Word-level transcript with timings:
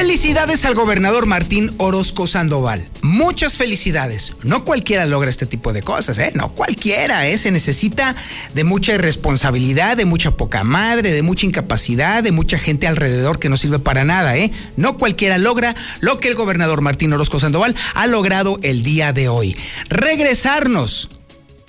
Felicidades 0.00 0.64
al 0.64 0.74
gobernador 0.74 1.26
Martín 1.26 1.74
Orozco 1.76 2.26
Sandoval. 2.26 2.88
Muchas 3.02 3.58
felicidades. 3.58 4.32
No 4.42 4.64
cualquiera 4.64 5.04
logra 5.04 5.28
este 5.28 5.44
tipo 5.44 5.74
de 5.74 5.82
cosas, 5.82 6.18
¿eh? 6.18 6.32
No 6.34 6.54
cualquiera, 6.54 7.28
¿eh? 7.28 7.36
Se 7.36 7.50
necesita 7.50 8.16
de 8.54 8.64
mucha 8.64 8.94
irresponsabilidad, 8.94 9.98
de 9.98 10.06
mucha 10.06 10.30
poca 10.30 10.64
madre, 10.64 11.12
de 11.12 11.20
mucha 11.20 11.44
incapacidad, 11.44 12.22
de 12.22 12.32
mucha 12.32 12.58
gente 12.58 12.86
alrededor 12.86 13.38
que 13.38 13.50
no 13.50 13.58
sirve 13.58 13.78
para 13.78 14.04
nada, 14.04 14.38
¿eh? 14.38 14.50
No 14.78 14.96
cualquiera 14.96 15.36
logra 15.36 15.76
lo 16.00 16.18
que 16.18 16.28
el 16.28 16.34
gobernador 16.34 16.80
Martín 16.80 17.12
Orozco 17.12 17.38
Sandoval 17.38 17.76
ha 17.94 18.06
logrado 18.06 18.58
el 18.62 18.82
día 18.82 19.12
de 19.12 19.28
hoy. 19.28 19.54
Regresarnos 19.90 21.10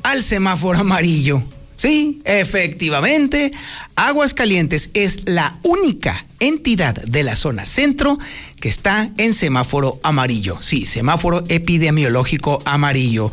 al 0.03 0.23
semáforo 0.23 0.79
amarillo. 0.79 1.43
Sí, 1.81 2.21
efectivamente, 2.25 3.51
Aguascalientes 3.95 4.91
es 4.93 5.21
la 5.25 5.57
única 5.63 6.27
entidad 6.39 6.93
de 6.93 7.23
la 7.23 7.35
zona 7.35 7.65
centro 7.65 8.19
que 8.59 8.69
está 8.69 9.09
en 9.17 9.33
semáforo 9.33 9.99
amarillo. 10.03 10.61
Sí, 10.61 10.85
semáforo 10.85 11.43
epidemiológico 11.47 12.61
amarillo. 12.65 13.31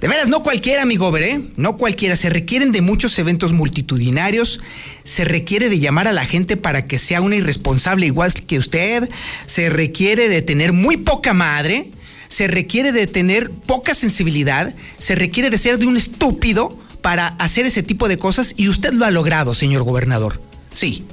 De 0.00 0.08
veras, 0.08 0.26
no 0.26 0.42
cualquiera, 0.42 0.80
amigo, 0.80 1.12
veré, 1.12 1.42
no 1.56 1.76
cualquiera. 1.76 2.16
Se 2.16 2.30
requieren 2.30 2.72
de 2.72 2.80
muchos 2.80 3.18
eventos 3.18 3.52
multitudinarios. 3.52 4.62
Se 5.04 5.26
requiere 5.26 5.68
de 5.68 5.78
llamar 5.78 6.08
a 6.08 6.14
la 6.14 6.24
gente 6.24 6.56
para 6.56 6.86
que 6.86 6.98
sea 6.98 7.20
una 7.20 7.36
irresponsable 7.36 8.06
igual 8.06 8.32
que 8.32 8.56
usted. 8.56 9.10
Se 9.44 9.68
requiere 9.68 10.30
de 10.30 10.40
tener 10.40 10.72
muy 10.72 10.96
poca 10.96 11.34
madre. 11.34 11.84
Se 12.28 12.48
requiere 12.48 12.92
de 12.92 13.06
tener 13.06 13.50
poca 13.50 13.92
sensibilidad. 13.92 14.74
Se 14.96 15.14
requiere 15.14 15.50
de 15.50 15.58
ser 15.58 15.78
de 15.78 15.84
un 15.84 15.98
estúpido 15.98 16.85
para 17.02 17.28
hacer 17.28 17.66
ese 17.66 17.82
tipo 17.82 18.08
de 18.08 18.18
cosas 18.18 18.54
y 18.56 18.68
usted 18.68 18.92
lo 18.92 19.04
ha 19.04 19.10
logrado, 19.10 19.54
señor 19.54 19.82
gobernador. 19.82 20.40
Sí, 20.72 21.04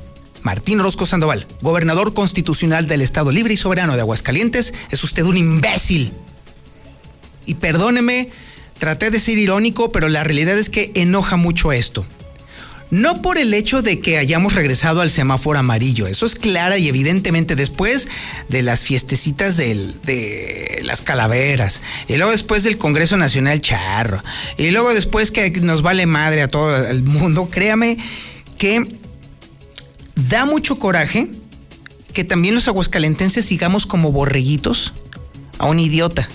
Martín 0.44 0.80
Orozco 0.82 1.06
Sandoval, 1.06 1.48
gobernador 1.62 2.14
constitucional 2.14 2.88
del 2.88 3.02
Estado 3.02 3.32
Libre 3.32 3.54
y 3.54 3.58
Soberano 3.58 3.96
de 3.96 4.02
Aguascalientes, 4.02 4.74
es 4.92 5.04
usted 5.04 5.24
un 5.24 5.38
imbécil. 5.38 6.14
Y 7.46 7.56
perdóneme, 7.56 8.30
traté 8.78 9.10
de 9.10 9.20
ser 9.20 9.38
irónico, 9.38 9.92
pero 9.92 10.10
la 10.10 10.24
realidad 10.24 10.58
es 10.58 10.70
que 10.70 10.92
enoja 10.96 11.38
mucho 11.38 11.72
esto. 11.72 12.06
No 12.94 13.24
por 13.24 13.40
el 13.40 13.56
hecho 13.56 13.82
de 13.82 14.00
que 14.00 14.20
hayamos 14.20 14.54
regresado 14.54 15.02
al 15.02 15.10
semáforo 15.10 15.58
amarillo, 15.58 16.06
eso 16.06 16.28
es 16.28 16.36
clara 16.36 16.78
y 16.78 16.88
evidentemente 16.88 17.56
después 17.56 18.08
de 18.50 18.62
las 18.62 18.84
fiestecitas 18.84 19.58
de 19.58 20.80
las 20.84 21.02
calaveras, 21.02 21.82
y 22.08 22.18
luego 22.18 22.30
después 22.30 22.64
del 22.64 22.78
Congreso 22.78 23.18
Nacional 23.18 23.62
Charro, 23.62 24.22
y 24.60 24.70
luego 24.70 24.94
después 24.94 25.32
que 25.32 25.50
nos 25.50 25.82
vale 25.82 26.06
madre 26.06 26.44
a 26.44 26.48
todo 26.48 26.86
el 26.86 27.02
mundo, 27.02 27.50
créame 27.50 27.98
que 28.60 28.96
da 30.30 30.46
mucho 30.46 30.78
coraje 30.78 31.32
que 32.14 32.24
también 32.24 32.54
los 32.54 32.68
aguascalentenses 32.68 33.44
sigamos 33.44 33.88
como 33.88 34.12
borreguitos 34.12 34.94
a 35.58 35.66
un 35.66 35.80
idiota. 35.80 36.30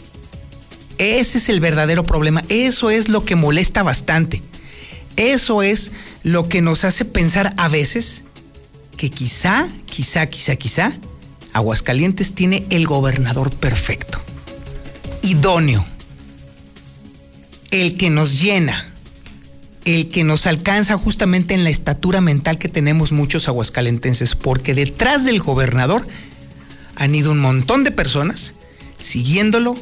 Ese 0.98 1.38
es 1.38 1.50
el 1.50 1.60
verdadero 1.60 2.02
problema, 2.02 2.42
eso 2.48 2.91
es 2.91 3.08
lo 3.08 3.24
que 3.24 3.36
molesta 3.36 3.84
bastante. 3.84 4.42
Eso 5.18 5.62
es 5.62 5.90
lo 6.22 6.48
que 6.48 6.62
nos 6.62 6.84
hace 6.84 7.04
pensar 7.04 7.52
a 7.58 7.68
veces 7.68 8.22
que 8.96 9.10
quizá, 9.10 9.68
quizá, 9.86 10.26
quizá, 10.26 10.56
quizá, 10.56 10.92
Aguascalientes 11.52 12.34
tiene 12.34 12.64
el 12.70 12.86
gobernador 12.86 13.50
perfecto, 13.50 14.20
idóneo, 15.22 15.84
el 17.72 17.96
que 17.96 18.10
nos 18.10 18.40
llena, 18.40 18.86
el 19.84 20.08
que 20.08 20.22
nos 20.22 20.46
alcanza 20.46 20.96
justamente 20.96 21.54
en 21.54 21.64
la 21.64 21.70
estatura 21.70 22.20
mental 22.20 22.58
que 22.58 22.68
tenemos 22.68 23.10
muchos 23.10 23.48
aguascalentenses, 23.48 24.36
porque 24.36 24.74
detrás 24.74 25.24
del 25.24 25.40
gobernador 25.40 26.06
han 26.94 27.14
ido 27.14 27.32
un 27.32 27.40
montón 27.40 27.82
de 27.82 27.90
personas 27.90 28.54
siguiéndolo 29.00 29.74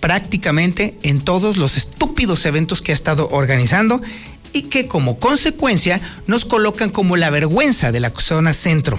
prácticamente 0.00 0.98
en 1.02 1.20
todos 1.20 1.56
los 1.56 1.76
estúpidos 1.78 2.44
eventos 2.44 2.82
que 2.82 2.92
ha 2.92 2.94
estado 2.94 3.28
organizando 3.30 4.02
y 4.52 4.62
que 4.62 4.86
como 4.86 5.18
consecuencia 5.18 6.00
nos 6.26 6.44
colocan 6.44 6.90
como 6.90 7.16
la 7.16 7.30
vergüenza 7.30 7.92
de 7.92 8.00
la 8.00 8.12
zona 8.16 8.52
centro. 8.52 8.98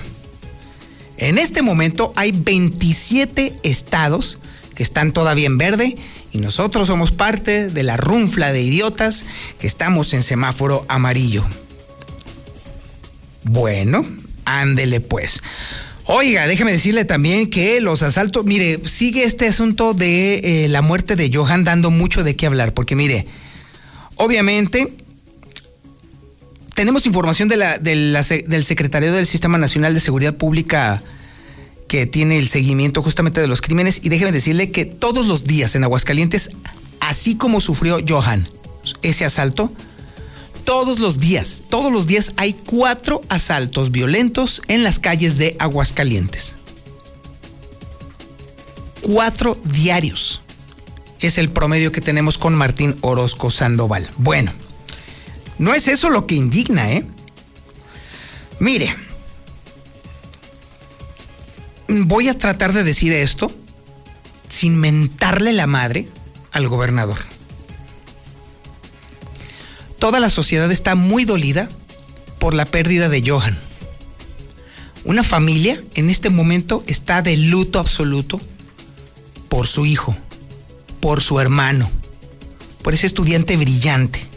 En 1.17 1.37
este 1.37 1.61
momento 1.61 2.11
hay 2.15 2.31
27 2.31 3.55
estados 3.63 4.39
que 4.75 4.83
están 4.83 5.11
todavía 5.11 5.45
en 5.45 5.57
verde 5.57 5.95
y 6.31 6.39
nosotros 6.39 6.87
somos 6.87 7.11
parte 7.11 7.67
de 7.67 7.83
la 7.83 7.97
runfla 7.97 8.51
de 8.51 8.63
idiotas 8.63 9.25
que 9.59 9.67
estamos 9.67 10.13
en 10.13 10.23
semáforo 10.23 10.85
amarillo. 10.87 11.45
Bueno, 13.43 14.05
ándele 14.45 14.99
pues. 14.99 15.43
Oiga, 16.05 16.47
déjeme 16.47 16.71
decirle 16.71 17.05
también 17.05 17.49
que 17.49 17.79
los 17.79 18.03
asaltos, 18.03 18.43
mire, 18.43 18.81
sigue 18.85 19.23
este 19.23 19.47
asunto 19.47 19.93
de 19.93 20.65
eh, 20.65 20.67
la 20.67 20.81
muerte 20.81 21.15
de 21.15 21.31
Johan 21.33 21.63
dando 21.63 21.91
mucho 21.91 22.23
de 22.23 22.35
qué 22.35 22.45
hablar, 22.45 22.73
porque 22.73 22.95
mire, 22.95 23.25
obviamente 24.15 24.93
tenemos 26.73 27.05
información 27.05 27.49
del 27.49 28.63
Secretario 28.63 29.13
del 29.13 29.25
Sistema 29.25 29.57
Nacional 29.57 29.93
de 29.93 29.99
Seguridad 29.99 30.35
Pública 30.35 31.01
que 31.87 32.05
tiene 32.07 32.39
el 32.39 32.47
seguimiento 32.47 33.03
justamente 33.03 33.39
de 33.39 33.47
los 33.47 33.61
crímenes 33.61 33.99
y 34.03 34.09
déjeme 34.09 34.31
decirle 34.31 34.71
que 34.71 34.85
todos 34.85 35.27
los 35.27 35.43
días 35.43 35.75
en 35.75 35.83
Aguascalientes, 35.83 36.49
así 36.99 37.35
como 37.35 37.61
sufrió 37.61 37.99
Johan 38.07 38.47
ese 39.03 39.25
asalto, 39.25 39.71
todos 40.65 40.97
los 40.99 41.19
días, 41.19 41.63
todos 41.69 41.91
los 41.91 42.07
días 42.07 42.31
hay 42.37 42.53
cuatro 42.53 43.21
asaltos 43.29 43.91
violentos 43.91 44.61
en 44.67 44.83
las 44.83 44.97
calles 44.97 45.37
de 45.37 45.55
Aguascalientes. 45.59 46.55
Cuatro 49.01 49.59
diarios. 49.63 50.41
Es 51.19 51.37
el 51.37 51.49
promedio 51.49 51.91
que 51.91 52.01
tenemos 52.01 52.37
con 52.37 52.55
Martín 52.55 52.95
Orozco 53.01 53.51
Sandoval. 53.51 54.09
Bueno, 54.17 54.51
no 55.63 55.73
es 55.73 55.87
eso 55.87 56.09
lo 56.09 56.27
que 56.27 56.35
indigna, 56.35 56.91
¿eh? 56.91 57.05
Mire, 58.59 58.93
voy 61.87 62.27
a 62.27 62.37
tratar 62.37 62.73
de 62.73 62.83
decir 62.83 63.13
esto 63.13 63.49
sin 64.49 64.75
mentarle 64.75 65.53
la 65.53 65.65
madre 65.65 66.09
al 66.51 66.67
gobernador. 66.67 67.17
Toda 69.99 70.19
la 70.19 70.29
sociedad 70.29 70.69
está 70.69 70.95
muy 70.95 71.23
dolida 71.23 71.69
por 72.39 72.53
la 72.53 72.65
pérdida 72.65 73.07
de 73.07 73.23
Johan. 73.25 73.57
Una 75.05 75.23
familia 75.23 75.81
en 75.93 76.09
este 76.09 76.29
momento 76.29 76.83
está 76.87 77.21
de 77.21 77.37
luto 77.37 77.79
absoluto 77.79 78.41
por 79.47 79.65
su 79.65 79.85
hijo, 79.85 80.13
por 80.99 81.21
su 81.21 81.39
hermano, 81.39 81.89
por 82.81 82.93
ese 82.93 83.07
estudiante 83.07 83.55
brillante 83.55 84.32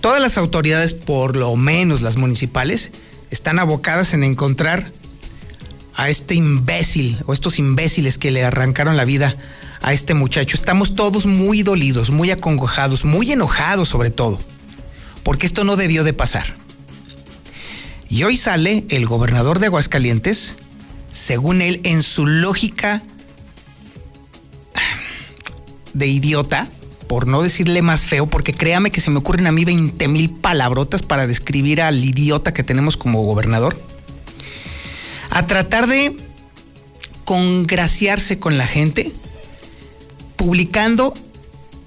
todas 0.00 0.20
las 0.20 0.38
autoridades, 0.38 0.94
por 0.94 1.36
lo 1.36 1.54
menos 1.56 2.02
las 2.02 2.16
municipales, 2.16 2.92
están 3.30 3.58
abocadas 3.58 4.14
en 4.14 4.24
encontrar 4.24 4.92
a 5.94 6.08
este 6.08 6.34
imbécil 6.34 7.22
o 7.26 7.32
estos 7.32 7.58
imbéciles 7.58 8.18
que 8.18 8.30
le 8.30 8.44
arrancaron 8.44 8.96
la 8.96 9.04
vida 9.04 9.36
a 9.82 9.92
este 9.92 10.14
muchacho. 10.14 10.56
Estamos 10.56 10.94
todos 10.94 11.26
muy 11.26 11.62
dolidos, 11.62 12.10
muy 12.10 12.30
acongojados, 12.30 13.04
muy 13.04 13.32
enojados 13.32 13.88
sobre 13.88 14.10
todo, 14.10 14.38
porque 15.22 15.46
esto 15.46 15.64
no 15.64 15.76
debió 15.76 16.04
de 16.04 16.12
pasar. 16.12 16.46
Y 18.08 18.22
hoy 18.22 18.36
sale 18.36 18.86
el 18.88 19.06
gobernador 19.06 19.58
de 19.58 19.66
Aguascalientes, 19.66 20.54
según 21.10 21.60
él, 21.60 21.80
en 21.84 22.02
su 22.02 22.26
lógica 22.26 23.02
de 25.92 26.06
idiota, 26.06 26.68
por 27.08 27.26
no 27.26 27.42
decirle 27.42 27.82
más 27.82 28.04
feo, 28.04 28.26
porque 28.26 28.52
créame 28.52 28.90
que 28.90 29.00
se 29.00 29.10
me 29.10 29.18
ocurren 29.18 29.46
a 29.46 29.52
mí 29.52 29.64
20 29.64 30.06
mil 30.08 30.30
palabrotas 30.30 31.02
para 31.02 31.26
describir 31.26 31.80
al 31.82 32.04
idiota 32.04 32.52
que 32.52 32.62
tenemos 32.62 32.96
como 32.96 33.24
gobernador, 33.24 33.80
a 35.30 35.46
tratar 35.46 35.86
de 35.86 36.14
congraciarse 37.24 38.38
con 38.38 38.56
la 38.58 38.66
gente, 38.66 39.12
publicando 40.36 41.14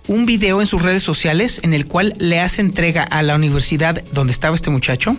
un 0.07 0.25
video 0.25 0.59
en 0.59 0.67
sus 0.67 0.81
redes 0.81 1.03
sociales 1.03 1.61
en 1.63 1.73
el 1.73 1.85
cual 1.85 2.13
le 2.17 2.39
hace 2.39 2.61
entrega 2.61 3.03
a 3.03 3.23
la 3.23 3.35
universidad 3.35 4.03
donde 4.11 4.33
estaba 4.33 4.55
este 4.55 4.69
muchacho 4.69 5.15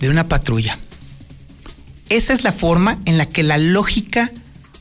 de 0.00 0.08
una 0.08 0.28
patrulla. 0.28 0.78
Esa 2.10 2.32
es 2.34 2.44
la 2.44 2.52
forma 2.52 2.98
en 3.06 3.18
la 3.18 3.26
que 3.26 3.42
la 3.42 3.58
lógica 3.58 4.30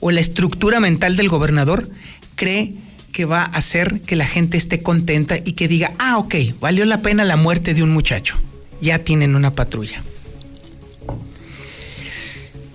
o 0.01 0.11
la 0.11 0.19
estructura 0.19 0.79
mental 0.79 1.15
del 1.15 1.29
gobernador 1.29 1.89
cree 2.35 2.73
que 3.13 3.23
va 3.23 3.43
a 3.43 3.45
hacer 3.45 4.01
que 4.01 4.17
la 4.17 4.25
gente 4.25 4.57
esté 4.57 4.81
contenta 4.81 5.37
y 5.37 5.53
que 5.53 5.69
diga, 5.69 5.93
ah, 5.99 6.17
ok, 6.17 6.35
valió 6.59 6.83
la 6.85 7.01
pena 7.01 7.23
la 7.23 7.37
muerte 7.37 7.73
de 7.73 7.83
un 7.83 7.91
muchacho. 7.91 8.37
Ya 8.81 8.99
tienen 8.99 9.35
una 9.35 9.55
patrulla. 9.55 10.03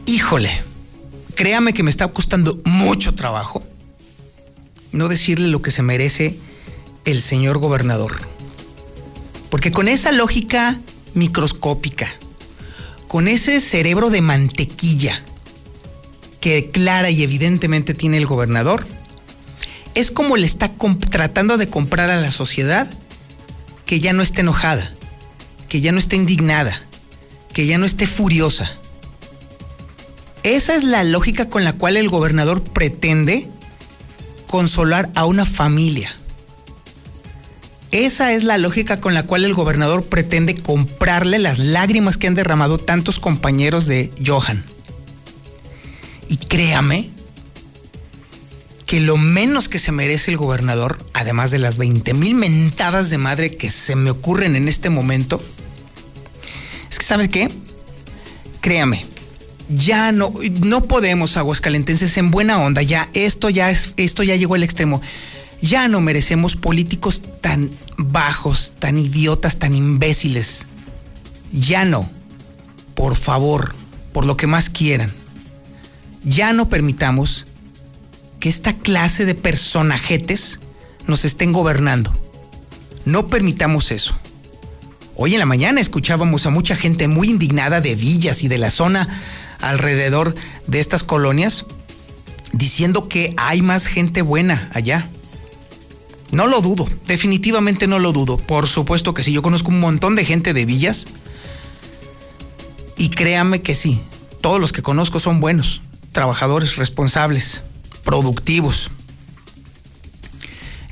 Híjole, 0.07 0.51
créame 1.35 1.75
que 1.75 1.83
me 1.83 1.91
está 1.91 2.09
costando 2.09 2.63
mucho 2.65 3.15
trabajo 3.15 3.63
no 4.93 5.09
decirle 5.09 5.49
lo 5.49 5.61
que 5.61 5.71
se 5.71 5.83
merece 5.83 6.37
el 7.05 7.21
señor 7.21 7.59
gobernador. 7.59 8.21
Porque 9.51 9.71
con 9.71 9.89
esa 9.89 10.13
lógica 10.13 10.79
microscópica, 11.15 12.11
con 13.07 13.29
ese 13.29 13.61
cerebro 13.61 14.09
de 14.11 14.21
mantequilla 14.21 15.21
que 16.41 16.71
clara 16.71 17.11
y 17.11 17.23
evidentemente 17.23 17.93
tiene 17.93 18.19
el 18.19 18.27
gobernador, 18.27 18.87
es 19.99 20.13
como 20.13 20.37
le 20.37 20.47
está 20.47 20.71
tratando 21.11 21.57
de 21.57 21.69
comprar 21.69 22.09
a 22.09 22.21
la 22.21 22.31
sociedad 22.31 22.89
que 23.85 23.99
ya 23.99 24.13
no 24.13 24.23
esté 24.23 24.43
enojada, 24.43 24.93
que 25.69 25.81
ya 25.81 25.91
no 25.91 25.99
esté 25.99 26.15
indignada, 26.15 26.73
que 27.53 27.67
ya 27.67 27.79
no 27.79 27.85
esté 27.85 28.07
furiosa. 28.07 28.71
Esa 30.45 30.77
es 30.77 30.85
la 30.85 31.03
lógica 31.03 31.49
con 31.49 31.65
la 31.65 31.73
cual 31.73 31.97
el 31.97 32.09
gobernador 32.09 32.63
pretende 32.63 33.49
consolar 34.47 35.11
a 35.17 35.25
una 35.25 35.45
familia. 35.45 36.13
Esa 37.91 38.33
es 38.35 38.45
la 38.45 38.57
lógica 38.57 39.01
con 39.01 39.15
la 39.15 39.25
cual 39.25 39.45
el 39.45 39.55
gobernador 39.55 40.05
pretende 40.05 40.55
comprarle 40.55 41.41
las 41.41 41.59
lágrimas 41.59 42.19
que 42.19 42.29
han 42.29 42.37
derramado 42.37 42.79
tantos 42.79 43.19
compañeros 43.19 43.87
de 43.87 44.13
Johan. 44.25 44.63
Y 46.29 46.37
créame 46.37 47.18
que 48.89 49.01
lo 49.01 49.19
menos 49.19 49.69
que 49.69 49.79
se 49.79 49.93
merece 49.93 50.31
el 50.31 50.39
gobernador, 50.39 50.97
además 51.13 51.51
de 51.51 51.59
las 51.59 51.77
20 51.77 52.15
mil 52.15 52.35
mentadas 52.35 53.11
de 53.11 53.19
madre 53.19 53.55
que 53.55 53.71
se 53.71 53.95
me 53.97 54.09
ocurren 54.09 54.57
en 54.57 54.67
este 54.67 54.89
momento, 54.89 55.43
es 56.89 56.99
que, 56.99 57.05
¿sabes 57.05 57.29
qué? 57.29 57.51
Créame, 58.63 59.05
ya 59.69 60.11
no, 60.11 60.33
no 60.63 60.85
podemos, 60.85 61.37
aguascalentenses, 61.37 62.17
en 62.17 62.31
buena 62.31 62.63
onda, 62.63 62.81
ya 62.81 63.11
esto 63.13 63.51
ya 63.51 63.71
es, 63.71 63.93
esto 63.99 64.23
ya 64.23 64.37
llegó 64.37 64.55
al 64.55 64.63
extremo. 64.63 65.03
Ya 65.61 65.87
no 65.89 66.01
merecemos 66.01 66.57
políticos 66.57 67.21
tan 67.43 67.71
bajos, 67.99 68.73
tan 68.79 68.97
idiotas, 68.97 69.59
tan 69.59 69.75
imbéciles. 69.75 70.67
Ya 71.53 71.85
no. 71.85 72.09
Por 72.95 73.17
favor, 73.17 73.75
por 74.15 74.25
lo 74.25 74.39
que 74.39 74.47
más 74.47 74.71
quieran. 74.71 75.13
Ya 76.25 76.55
no 76.55 76.71
permitamos 76.71 77.48
que 78.41 78.49
esta 78.49 78.75
clase 78.75 79.25
de 79.25 79.35
personajetes 79.35 80.61
nos 81.07 81.25
estén 81.25 81.53
gobernando. 81.53 82.13
No 83.05 83.29
permitamos 83.29 83.91
eso. 83.91 84.15
Hoy 85.17 85.35
en 85.35 85.41
la 85.41 85.47
mañana 85.47 85.81
escuchábamos 85.81 86.47
a 86.47 86.51
mucha 86.51 86.77
gente 86.77 87.09
muy 87.09 87.29
indignada 87.31 87.81
de 87.81 87.95
Villas 87.97 88.45
y 88.45 88.49
de 88.49 88.59
la 88.59 88.71
zona 88.71 89.09
alrededor 89.61 90.35
de 90.67 90.79
estas 90.79 91.03
colonias 91.03 91.65
diciendo 92.53 93.09
que 93.09 93.35
hay 93.37 93.63
más 93.63 93.87
gente 93.87 94.23
buena 94.23 94.71
allá. 94.75 95.09
No 96.31 96.47
lo 96.47 96.61
dudo, 96.61 96.89
definitivamente 97.07 97.87
no 97.87 97.99
lo 97.99 98.13
dudo. 98.13 98.37
Por 98.37 98.69
supuesto 98.69 99.15
que 99.15 99.25
sí, 99.25 99.33
yo 99.33 99.43
conozco 99.43 99.71
un 99.71 99.81
montón 99.81 100.15
de 100.15 100.25
gente 100.25 100.53
de 100.53 100.67
villas 100.67 101.07
y 102.97 103.09
créame 103.11 103.63
que 103.63 103.75
sí, 103.75 104.01
todos 104.41 104.61
los 104.61 104.73
que 104.73 104.83
conozco 104.83 105.21
son 105.21 105.41
buenos, 105.41 105.81
trabajadores 106.13 106.77
responsables, 106.77 107.63
productivos. 108.09 108.91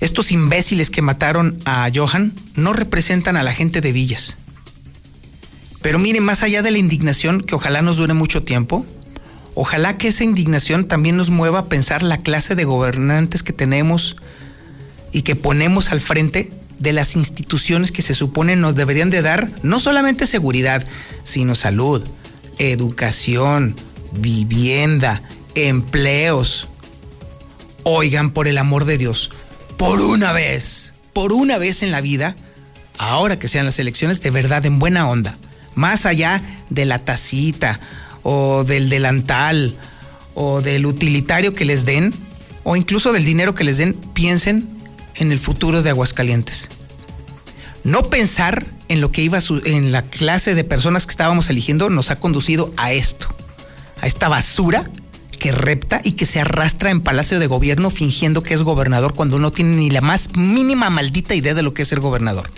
Estos 0.01 0.33
imbéciles 0.33 0.91
que 0.91 1.01
mataron 1.01 1.59
a 1.65 1.89
Johan 1.95 2.35
no 2.57 2.75
representan 2.75 3.39
a 3.39 3.43
la 3.43 3.55
gente 3.55 3.81
de 3.81 3.91
villas. 3.91 4.37
Pero 5.81 5.99
miren, 5.99 6.25
más 6.25 6.43
allá 6.43 6.61
de 6.61 6.71
la 6.71 6.77
indignación, 6.77 7.41
que 7.41 7.55
ojalá 7.55 7.81
nos 7.81 7.97
dure 7.97 8.13
mucho 8.13 8.43
tiempo, 8.43 8.85
ojalá 9.55 9.97
que 9.97 10.09
esa 10.09 10.25
indignación 10.25 10.85
también 10.85 11.17
nos 11.17 11.31
mueva 11.31 11.61
a 11.61 11.65
pensar 11.65 12.03
la 12.03 12.19
clase 12.19 12.55
de 12.55 12.65
gobernantes 12.65 13.43
que 13.43 13.55
tenemos 13.55 14.17
y 15.11 15.23
que 15.23 15.37
ponemos 15.37 15.93
al 15.93 16.03
frente 16.03 16.51
de 16.79 16.93
las 16.93 17.17
instituciones 17.17 17.93
que 17.93 18.03
se 18.03 18.13
supone 18.13 18.57
nos 18.57 18.77
deberían 18.77 19.09
de 19.09 19.23
dar 19.23 19.49
no 19.63 19.81
solamente 19.81 20.27
seguridad, 20.27 20.87
sino 21.23 21.55
salud, 21.55 22.07
educación, 22.59 23.75
vivienda, 24.21 25.23
empleos. 25.55 26.69
Oigan, 27.89 28.33
por 28.33 28.49
el 28.49 28.59
amor 28.59 28.85
de 28.85 28.99
Dios, 28.99 29.31
por 29.77 30.01
una 30.01 30.33
vez, 30.33 30.93
por 31.13 31.33
una 31.33 31.57
vez 31.57 31.85
en 31.85 31.93
la 31.93 32.01
vida, 32.01 32.35
ahora 32.99 33.39
que 33.39 33.47
sean 33.47 33.65
las 33.65 33.79
elecciones, 33.79 34.21
de 34.23 34.33
verdad 34.33 34.67
en 34.67 34.81
buena 34.81 35.09
onda, 35.09 35.39
más 35.77 36.05
allá 36.05 36.43
de 36.69 36.85
la 36.85 36.99
tacita 36.99 37.79
o 38.25 38.65
del 38.65 38.91
delantal 38.91 39.77
o 40.35 40.63
del 40.63 40.85
utilitario 40.85 41.55
que 41.55 41.65
les 41.65 41.85
den 41.85 42.13
o 42.65 42.75
incluso 42.75 43.13
del 43.13 43.25
dinero 43.25 43.55
que 43.55 43.63
les 43.63 43.79
den, 43.79 43.95
piensen 44.15 44.69
en 45.15 45.31
el 45.31 45.39
futuro 45.39 45.85
de 45.85 45.91
Aguascalientes. 45.91 46.69
No 47.85 48.03
pensar 48.03 48.67
en 48.89 49.01
lo 49.01 49.13
que 49.13 49.23
iba 49.23 49.39
en 49.65 49.93
la 49.93 50.03
clase 50.03 50.57
de 50.57 50.65
personas 50.65 51.07
que 51.07 51.13
estábamos 51.13 51.51
eligiendo 51.51 51.89
nos 51.89 52.11
ha 52.11 52.19
conducido 52.19 52.75
a 52.77 52.91
esto, 52.91 53.29
a 54.01 54.09
esta 54.09 54.27
basura 54.27 54.91
que 55.37 55.53
repta 55.53 56.01
y 56.05 56.13
que 56.13 56.27
se 56.27 56.41
arrastra 56.41 56.91
en 56.91 57.01
Palacio 57.01 57.39
de 57.39 57.47
Gobierno 57.47 57.91
fingiendo 57.91 58.43
que 58.43 58.55
es 58.55 58.63
gobernador 58.63 59.15
cuando 59.15 59.39
no 59.39 59.53
tiene 59.53 59.77
ni 59.77 59.91
la 59.91 60.01
más 60.01 60.37
mínima 60.37 60.91
maldita 60.91 61.35
idea 61.35 61.55
de 61.55 61.63
lo 61.63 61.75
que 61.75 61.83
es 61.83 61.89
ser 61.89 62.01
gobernador. 62.01 62.51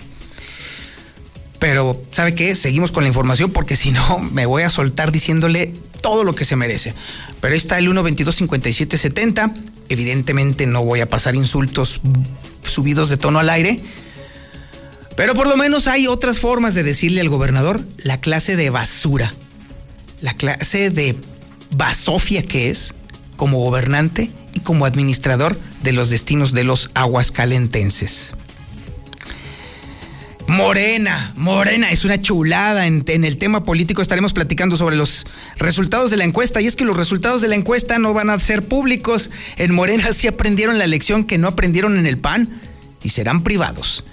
Pero, 1.59 2.01
¿sabe 2.11 2.35
qué? 2.35 2.55
Seguimos 2.55 2.91
con 2.91 3.03
la 3.03 3.09
información 3.09 3.51
porque 3.51 3.75
si 3.75 3.91
no, 3.91 4.19
me 4.19 4.45
voy 4.45 4.63
a 4.63 4.69
soltar 4.69 5.11
diciéndole 5.11 5.73
todo 6.01 6.23
lo 6.23 6.33
que 6.33 6.45
se 6.45 6.55
merece. 6.55 6.93
Pero 7.41 7.53
ahí 7.53 7.57
está 7.57 7.77
el 7.77 7.87
122-5770. 7.87 9.53
Evidentemente 9.89 10.65
no 10.65 10.83
voy 10.83 11.01
a 11.01 11.09
pasar 11.09 11.35
insultos 11.35 12.01
subidos 12.63 13.09
de 13.09 13.17
tono 13.17 13.39
al 13.39 13.49
aire. 13.49 13.81
Pero 15.17 15.33
por 15.33 15.47
lo 15.47 15.57
menos 15.57 15.87
hay 15.87 16.07
otras 16.07 16.39
formas 16.39 16.73
de 16.75 16.83
decirle 16.83 17.19
al 17.19 17.27
gobernador 17.27 17.81
la 17.97 18.21
clase 18.21 18.55
de 18.55 18.69
basura, 18.69 19.33
la 20.21 20.33
clase 20.33 20.91
de 20.91 21.17
basofia 21.71 22.43
que 22.43 22.69
es 22.69 22.93
como 23.35 23.59
gobernante 23.59 24.29
y 24.53 24.59
como 24.59 24.85
administrador 24.85 25.57
de 25.83 25.93
los 25.93 26.09
destinos 26.09 26.53
de 26.53 26.63
los 26.63 26.89
aguascalentenses. 26.93 28.33
Morena, 30.49 31.31
Morena 31.35 31.91
es 31.91 32.05
una 32.05 32.19
chulada. 32.19 32.87
En, 32.87 33.05
el 33.07 33.37
tema 33.37 33.63
político 33.63 34.01
estaremos 34.01 34.33
platicando 34.33 34.77
sobre 34.77 34.95
los 34.95 35.27
resultados 35.57 36.09
de 36.09 36.17
la 36.17 36.23
encuesta. 36.23 36.59
Y 36.59 36.65
es 36.65 36.75
que 36.75 36.85
los 36.85 36.97
resultados 36.97 37.41
de 37.41 37.47
la 37.47 37.55
encuesta 37.55 37.99
no 37.99 38.13
van 38.13 38.31
a 38.31 38.39
ser 38.39 38.67
públicos. 38.67 39.29
En 39.57 39.73
Morena 39.73 40.11
sí 40.11 40.27
aprendieron 40.27 40.79
la 40.79 40.87
lección 40.87 41.23
que 41.23 41.37
no 41.37 41.47
aprendieron 41.47 41.97
en 41.97 42.07
el 42.07 42.17
PAN 42.17 42.61
y 43.03 43.09
serán 43.09 43.43
privados. 43.43 44.03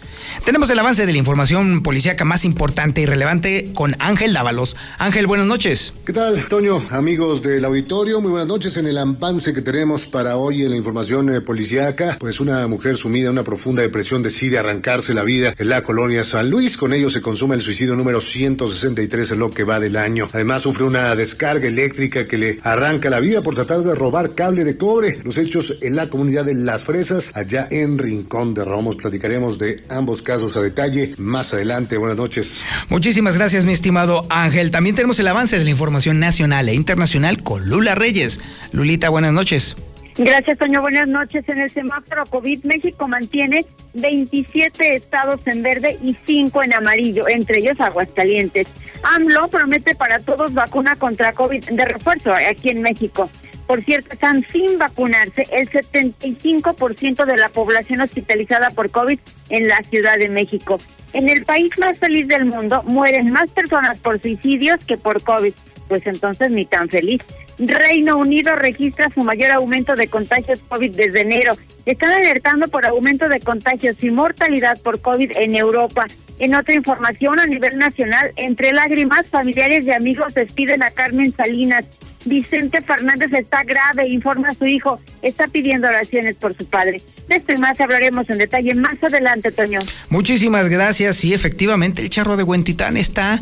Tenemos 0.44 0.70
el 0.70 0.78
avance 0.78 1.06
de 1.06 1.12
la 1.12 1.18
información 1.18 1.82
policíaca 1.82 2.24
más 2.24 2.44
importante 2.44 3.00
y 3.00 3.06
relevante 3.06 3.72
con 3.74 3.96
Ángel 3.98 4.32
Dávalos. 4.32 4.76
Ángel, 4.98 5.26
buenas 5.26 5.46
noches. 5.46 5.92
¿Qué 6.04 6.12
tal, 6.12 6.48
Toño? 6.48 6.82
Amigos 6.90 7.42
del 7.42 7.64
auditorio, 7.64 8.20
muy 8.20 8.30
buenas 8.30 8.48
noches. 8.48 8.76
En 8.76 8.86
el 8.86 8.98
avance 8.98 9.52
que 9.52 9.62
tenemos 9.62 10.06
para 10.06 10.36
hoy 10.36 10.62
en 10.62 10.70
la 10.70 10.76
información 10.76 11.34
eh, 11.34 11.40
policíaca, 11.40 12.16
pues 12.18 12.40
una 12.40 12.66
mujer 12.68 12.96
sumida 12.96 13.26
en 13.26 13.32
una 13.32 13.42
profunda 13.42 13.82
depresión 13.82 14.22
decide 14.22 14.58
arrancarse 14.58 15.14
la 15.14 15.22
vida 15.22 15.54
en 15.58 15.68
la 15.68 15.82
colonia 15.82 16.24
San 16.24 16.50
Luis. 16.50 16.76
Con 16.76 16.92
ello 16.92 17.10
se 17.10 17.20
consume 17.20 17.54
el 17.54 17.62
suicidio 17.62 17.96
número 17.96 18.20
163 18.20 19.32
en 19.32 19.38
lo 19.38 19.50
que 19.50 19.64
va 19.64 19.80
del 19.80 19.96
año. 19.96 20.28
Además 20.32 20.62
sufre 20.62 20.84
una 20.84 21.14
descarga 21.14 21.66
eléctrica 21.66 22.26
que 22.26 22.38
le 22.38 22.60
arranca 22.62 23.10
la 23.10 23.20
vida 23.20 23.42
por 23.42 23.54
tratar 23.54 23.82
de 23.82 23.94
robar 23.94 24.34
cable 24.34 24.64
de 24.64 24.76
cobre. 24.76 25.18
Los 25.24 25.38
hechos 25.38 25.78
en 25.82 25.96
la 25.96 26.08
comunidad 26.08 26.44
de 26.44 26.54
Las 26.54 26.84
Fresas, 26.84 27.32
allá 27.34 27.66
en 27.70 27.98
Rincón 27.98 28.54
de 28.54 28.64
Romos. 28.64 28.96
Platicaremos 28.96 29.58
de 29.58 29.82
ambos 29.88 30.15
casos 30.22 30.56
a 30.56 30.62
detalle 30.62 31.14
más 31.18 31.52
adelante. 31.54 31.96
Buenas 31.96 32.16
noches. 32.16 32.58
Muchísimas 32.88 33.36
gracias, 33.36 33.64
mi 33.64 33.72
estimado 33.72 34.26
Ángel. 34.30 34.70
También 34.70 34.96
tenemos 34.96 35.18
el 35.20 35.28
avance 35.28 35.58
de 35.58 35.64
la 35.64 35.70
información 35.70 36.20
nacional 36.20 36.68
e 36.68 36.74
internacional 36.74 37.42
con 37.42 37.68
Lula 37.68 37.94
Reyes. 37.94 38.40
Lulita, 38.72 39.08
buenas 39.08 39.32
noches. 39.32 39.76
Gracias, 40.18 40.56
Toño. 40.56 40.80
Buenas 40.80 41.08
noches. 41.08 41.44
En 41.46 41.60
el 41.60 41.70
semáforo 41.70 42.24
COVID, 42.24 42.64
México 42.64 43.06
mantiene 43.06 43.66
27 43.94 44.96
estados 44.96 45.40
en 45.46 45.62
verde 45.62 45.98
y 46.02 46.16
5 46.24 46.62
en 46.62 46.72
amarillo, 46.72 47.28
entre 47.28 47.58
ellos 47.58 47.78
Aguascalientes. 47.80 48.66
AMLO 49.02 49.48
promete 49.48 49.94
para 49.94 50.18
todos 50.20 50.54
vacuna 50.54 50.96
contra 50.96 51.32
COVID 51.32 51.64
de 51.66 51.84
refuerzo 51.84 52.32
aquí 52.32 52.70
en 52.70 52.80
México. 52.80 53.28
Por 53.66 53.82
cierto, 53.82 54.10
están 54.12 54.46
sin 54.46 54.78
vacunarse 54.78 55.42
el 55.50 55.68
75% 55.68 57.24
de 57.24 57.36
la 57.36 57.48
población 57.48 58.00
hospitalizada 58.00 58.70
por 58.70 58.90
COVID 58.90 59.18
en 59.48 59.68
la 59.68 59.78
Ciudad 59.82 60.18
de 60.18 60.28
México. 60.28 60.78
En 61.12 61.28
el 61.28 61.44
país 61.44 61.70
más 61.78 61.98
feliz 61.98 62.28
del 62.28 62.44
mundo 62.44 62.82
mueren 62.84 63.32
más 63.32 63.50
personas 63.50 63.98
por 63.98 64.20
suicidios 64.20 64.84
que 64.84 64.96
por 64.96 65.22
COVID. 65.22 65.52
Pues 65.88 66.06
entonces 66.06 66.50
ni 66.50 66.64
tan 66.64 66.88
feliz. 66.88 67.22
Reino 67.58 68.18
Unido 68.18 68.54
registra 68.54 69.08
su 69.10 69.22
mayor 69.22 69.52
aumento 69.52 69.94
de 69.94 70.08
contagios 70.08 70.60
COVID 70.68 70.94
desde 70.94 71.22
enero. 71.22 71.56
Están 71.86 72.12
alertando 72.12 72.66
por 72.68 72.84
aumento 72.84 73.28
de 73.28 73.40
contagios 73.40 74.02
y 74.02 74.10
mortalidad 74.10 74.78
por 74.82 75.00
COVID 75.00 75.32
en 75.36 75.54
Europa. 75.54 76.06
En 76.38 76.54
otra 76.54 76.74
información 76.74 77.38
a 77.40 77.46
nivel 77.46 77.78
nacional, 77.78 78.32
entre 78.36 78.72
lágrimas, 78.72 79.28
familiares 79.28 79.86
y 79.86 79.92
amigos 79.92 80.34
despiden 80.34 80.82
a 80.82 80.90
Carmen 80.90 81.32
Salinas. 81.32 81.86
Vicente 82.26 82.82
Fernández 82.82 83.32
está 83.32 83.62
grave, 83.62 84.08
informa 84.08 84.48
a 84.48 84.54
su 84.54 84.66
hijo, 84.66 85.00
está 85.22 85.46
pidiendo 85.46 85.88
oraciones 85.88 86.36
por 86.36 86.56
su 86.56 86.66
padre. 86.66 87.00
De 87.28 87.36
esto 87.36 87.52
y 87.52 87.56
más 87.56 87.80
hablaremos 87.80 88.28
en 88.28 88.38
detalle 88.38 88.74
más 88.74 89.02
adelante, 89.02 89.52
Toño. 89.52 89.80
Muchísimas 90.10 90.68
gracias. 90.68 91.16
Sí, 91.16 91.32
efectivamente, 91.32 92.02
el 92.02 92.10
charro 92.10 92.36
de 92.36 92.42
Huentitán 92.42 92.96
está 92.96 93.40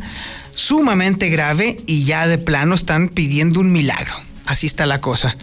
sumamente 0.54 1.28
grave 1.30 1.78
y 1.86 2.04
ya 2.04 2.26
de 2.26 2.38
plano 2.38 2.74
están 2.74 3.08
pidiendo 3.08 3.60
un 3.60 3.72
milagro. 3.72 4.14
Así 4.46 4.66
está 4.66 4.86
la 4.86 5.00
cosa. 5.00 5.36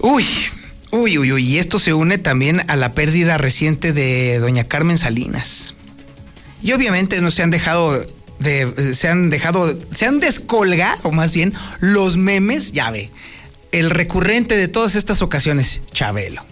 Uy, 0.00 0.26
uy, 0.90 1.18
uy, 1.18 1.32
uy. 1.32 1.44
Y 1.44 1.58
esto 1.58 1.78
se 1.78 1.94
une 1.94 2.18
también 2.18 2.62
a 2.68 2.76
la 2.76 2.92
pérdida 2.92 3.38
reciente 3.38 3.92
de 3.92 4.38
doña 4.38 4.64
Carmen 4.64 4.98
Salinas. 4.98 5.74
Y 6.62 6.72
obviamente 6.72 7.20
no 7.20 7.30
se 7.30 7.42
han 7.42 7.50
dejado 7.50 8.04
de, 8.38 8.94
se 8.94 9.08
han 9.08 9.30
dejado, 9.30 9.78
se 9.94 10.06
han 10.06 10.20
descolgado 10.20 11.10
más 11.12 11.34
bien 11.34 11.54
los 11.80 12.16
memes, 12.16 12.72
ya 12.72 12.90
ve, 12.90 13.10
el 13.72 13.90
recurrente 13.90 14.56
de 14.56 14.68
todas 14.68 14.94
estas 14.94 15.22
ocasiones, 15.22 15.82
Chabelo. 15.92 16.44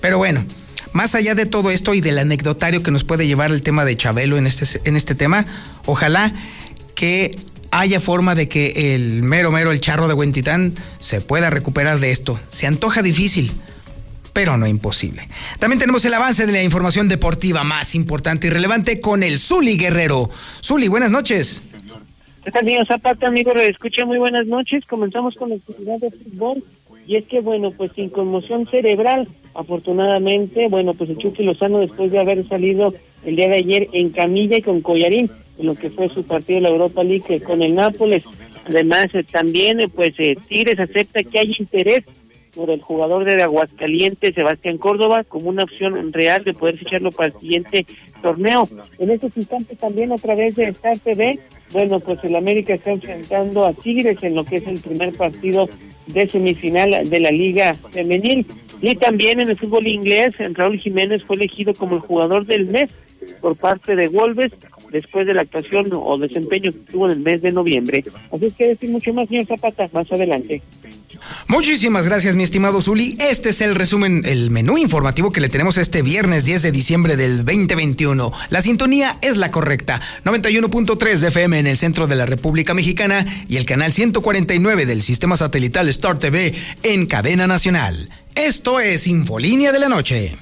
Pero 0.00 0.18
bueno, 0.18 0.44
más 0.92 1.14
allá 1.14 1.34
de 1.34 1.46
todo 1.46 1.70
esto 1.70 1.94
y 1.94 2.00
del 2.00 2.18
anecdotario 2.18 2.82
que 2.82 2.90
nos 2.90 3.04
puede 3.04 3.26
llevar 3.26 3.50
el 3.50 3.62
tema 3.62 3.84
de 3.84 3.96
Chabelo 3.96 4.36
en 4.36 4.46
este, 4.46 4.80
en 4.84 4.96
este 4.96 5.14
tema, 5.14 5.46
ojalá 5.86 6.34
que 6.94 7.36
haya 7.70 8.00
forma 8.00 8.34
de 8.34 8.48
que 8.48 8.94
el 8.94 9.22
mero 9.22 9.50
mero, 9.50 9.72
el 9.72 9.80
charro 9.80 10.06
de 10.06 10.14
Huentitán, 10.14 10.74
se 10.98 11.20
pueda 11.20 11.48
recuperar 11.48 12.00
de 12.00 12.10
esto. 12.10 12.38
Se 12.50 12.66
antoja 12.66 13.02
difícil, 13.02 13.52
pero 14.32 14.56
no 14.56 14.66
imposible. 14.66 15.28
También 15.58 15.78
tenemos 15.78 16.04
el 16.04 16.14
avance 16.14 16.46
de 16.46 16.52
la 16.52 16.62
información 16.62 17.08
deportiva 17.08 17.64
más 17.64 17.94
importante 17.94 18.46
y 18.46 18.50
relevante 18.50 19.00
con 19.00 19.22
el 19.22 19.38
Zuli 19.38 19.76
Guerrero. 19.76 20.30
Zuli, 20.62 20.88
buenas 20.88 21.10
noches. 21.10 21.62
¿Qué 22.44 22.50
tal, 22.50 22.64
señor 22.64 22.86
Zapata, 22.86 23.28
amigo? 23.28 23.52
Escucha, 23.52 24.04
muy 24.04 24.18
buenas 24.18 24.46
noches. 24.46 24.84
Comenzamos 24.86 25.36
con 25.36 25.50
la 25.50 25.56
actividad 25.56 25.98
de 26.00 26.10
fútbol. 26.10 26.64
Y 27.06 27.16
es 27.16 27.26
que, 27.26 27.40
bueno, 27.40 27.72
pues 27.72 27.92
sin 27.94 28.10
conmoción 28.10 28.68
cerebral, 28.70 29.28
afortunadamente, 29.54 30.66
bueno, 30.68 30.94
pues 30.94 31.10
el 31.10 31.18
Chucky 31.18 31.44
Lozano, 31.44 31.78
después 31.78 32.10
de 32.10 32.20
haber 32.20 32.46
salido 32.48 32.94
el 33.24 33.36
día 33.36 33.48
de 33.48 33.56
ayer 33.56 33.88
en 33.92 34.10
camilla 34.10 34.56
y 34.56 34.62
con 34.62 34.80
collarín, 34.80 35.30
en 35.58 35.66
lo 35.66 35.74
que 35.74 35.90
fue 35.90 36.08
su 36.08 36.24
partido 36.24 36.58
de 36.58 36.62
la 36.62 36.68
Europa 36.70 37.04
League 37.04 37.40
con 37.42 37.62
el 37.62 37.74
Nápoles. 37.74 38.24
Además, 38.64 39.14
eh, 39.14 39.24
también, 39.24 39.80
eh, 39.80 39.88
pues, 39.88 40.14
eh, 40.18 40.36
Tigres 40.48 40.78
acepta 40.78 41.22
que 41.22 41.38
hay 41.38 41.54
interés 41.58 42.04
por 42.54 42.70
el 42.70 42.80
jugador 42.82 43.24
de 43.24 43.42
Aguascalientes, 43.42 44.34
Sebastián 44.34 44.78
Córdoba, 44.78 45.24
como 45.24 45.48
una 45.48 45.64
opción 45.64 46.12
real 46.12 46.44
de 46.44 46.52
poder 46.52 46.78
ficharlo 46.78 47.10
para 47.10 47.28
el 47.28 47.40
siguiente 47.40 47.86
torneo. 48.20 48.68
En 48.98 49.10
estos 49.10 49.36
instantes 49.36 49.78
también 49.78 50.12
a 50.12 50.16
través 50.16 50.56
de 50.56 50.68
Star 50.68 50.98
TV, 50.98 51.38
bueno, 51.72 51.98
pues 52.00 52.18
el 52.24 52.36
América 52.36 52.74
está 52.74 52.92
enfrentando 52.92 53.64
a 53.64 53.72
Tigres 53.72 54.22
en 54.22 54.34
lo 54.34 54.44
que 54.44 54.56
es 54.56 54.66
el 54.66 54.80
primer 54.80 55.12
partido 55.12 55.68
de 56.08 56.28
semifinal 56.28 57.08
de 57.08 57.20
la 57.20 57.30
Liga 57.30 57.74
Femenil. 57.74 58.46
Y 58.80 58.96
también 58.96 59.40
en 59.40 59.48
el 59.48 59.56
fútbol 59.56 59.86
inglés, 59.86 60.34
Raúl 60.54 60.78
Jiménez 60.78 61.22
fue 61.24 61.36
elegido 61.36 61.72
como 61.72 61.96
el 61.96 62.00
jugador 62.00 62.44
del 62.44 62.66
mes 62.66 62.90
por 63.40 63.56
parte 63.56 63.94
de 63.94 64.08
Wolves 64.08 64.52
después 64.92 65.26
de 65.26 65.34
la 65.34 65.42
actuación 65.42 65.90
o 65.92 66.18
desempeño 66.18 66.70
que 66.70 66.78
tuvo 66.92 67.06
en 67.06 67.12
el 67.12 67.20
mes 67.20 67.42
de 67.42 67.52
noviembre. 67.52 68.04
Así 68.30 68.46
es 68.46 68.54
que 68.54 68.68
decir 68.68 68.90
mucho 68.90 69.12
más, 69.12 69.28
señor 69.28 69.46
Zapata, 69.46 69.88
más 69.92 70.10
adelante. 70.12 70.62
Muchísimas 71.46 72.06
gracias, 72.06 72.34
mi 72.34 72.42
estimado 72.42 72.80
Zuli. 72.80 73.16
Este 73.20 73.50
es 73.50 73.60
el 73.60 73.74
resumen, 73.74 74.22
el 74.24 74.50
menú 74.50 74.78
informativo 74.78 75.30
que 75.30 75.40
le 75.40 75.48
tenemos 75.48 75.78
este 75.78 76.02
viernes 76.02 76.44
10 76.44 76.62
de 76.62 76.72
diciembre 76.72 77.16
del 77.16 77.44
2021. 77.44 78.32
La 78.50 78.62
sintonía 78.62 79.18
es 79.22 79.36
la 79.36 79.50
correcta. 79.50 80.00
91.3 80.24 81.18
de 81.18 81.28
FM 81.28 81.58
en 81.58 81.66
el 81.66 81.76
centro 81.76 82.06
de 82.06 82.16
la 82.16 82.26
República 82.26 82.74
Mexicana 82.74 83.26
y 83.48 83.56
el 83.56 83.66
canal 83.66 83.92
149 83.92 84.86
del 84.86 85.02
sistema 85.02 85.36
satelital 85.36 85.88
Star 85.88 86.18
TV 86.18 86.54
en 86.82 87.06
cadena 87.06 87.46
nacional. 87.46 88.08
Esto 88.34 88.80
es 88.80 89.06
Infolínea 89.06 89.72
de 89.72 89.78
la 89.78 89.88
Noche. 89.88 90.36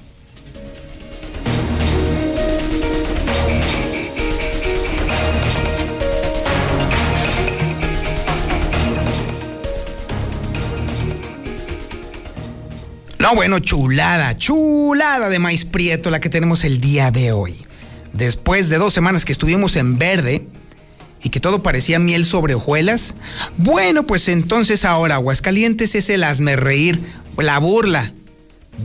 No, 13.20 13.34
bueno, 13.34 13.58
chulada, 13.58 14.38
chulada 14.38 15.28
de 15.28 15.38
maíz 15.38 15.66
prieto 15.66 16.08
la 16.08 16.20
que 16.20 16.30
tenemos 16.30 16.64
el 16.64 16.80
día 16.80 17.10
de 17.10 17.32
hoy. 17.32 17.54
Después 18.14 18.70
de 18.70 18.78
dos 18.78 18.94
semanas 18.94 19.26
que 19.26 19.32
estuvimos 19.32 19.76
en 19.76 19.98
verde 19.98 20.46
y 21.22 21.28
que 21.28 21.38
todo 21.38 21.62
parecía 21.62 21.98
miel 21.98 22.24
sobre 22.24 22.54
hojuelas, 22.54 23.14
bueno, 23.58 24.06
pues 24.06 24.26
entonces 24.30 24.86
ahora 24.86 25.16
Aguascalientes 25.16 25.94
es 25.96 26.08
el 26.08 26.24
hazme 26.24 26.56
reír, 26.56 27.02
la 27.36 27.58
burla 27.58 28.14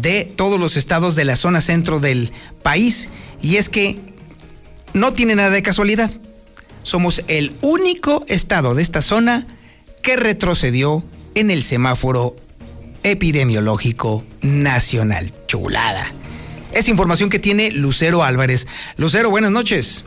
de 0.02 0.26
todos 0.36 0.60
los 0.60 0.76
estados 0.76 1.16
de 1.16 1.24
la 1.24 1.38
zona 1.38 1.62
centro 1.62 2.02
del 2.02 2.34
país. 2.62 3.08
Y 3.42 3.56
es 3.56 3.70
que 3.70 3.98
no 4.94 5.14
tiene 5.14 5.36
nada 5.36 5.52
de 5.52 5.64
casualidad. 5.64 6.12
Somos 6.84 7.24
el 7.30 7.56
único 7.62 8.26
estado 8.28 8.76
de 8.76 8.82
esta 8.82 9.02
zona 9.02 9.48
que 10.02 10.18
retrocedió 10.18 11.06
en 11.36 11.52
el 11.52 11.64
semáforo 11.64 12.36
epidemiológico 13.06 14.24
nacional. 14.42 15.32
Chulada. 15.46 16.08
Es 16.74 16.90
información 16.90 17.30
que 17.30 17.40
tiene 17.40 17.72
Lucero 17.72 18.24
Álvarez. 18.24 18.68
Lucero, 18.98 19.30
buenas 19.30 19.52
noches. 19.52 20.04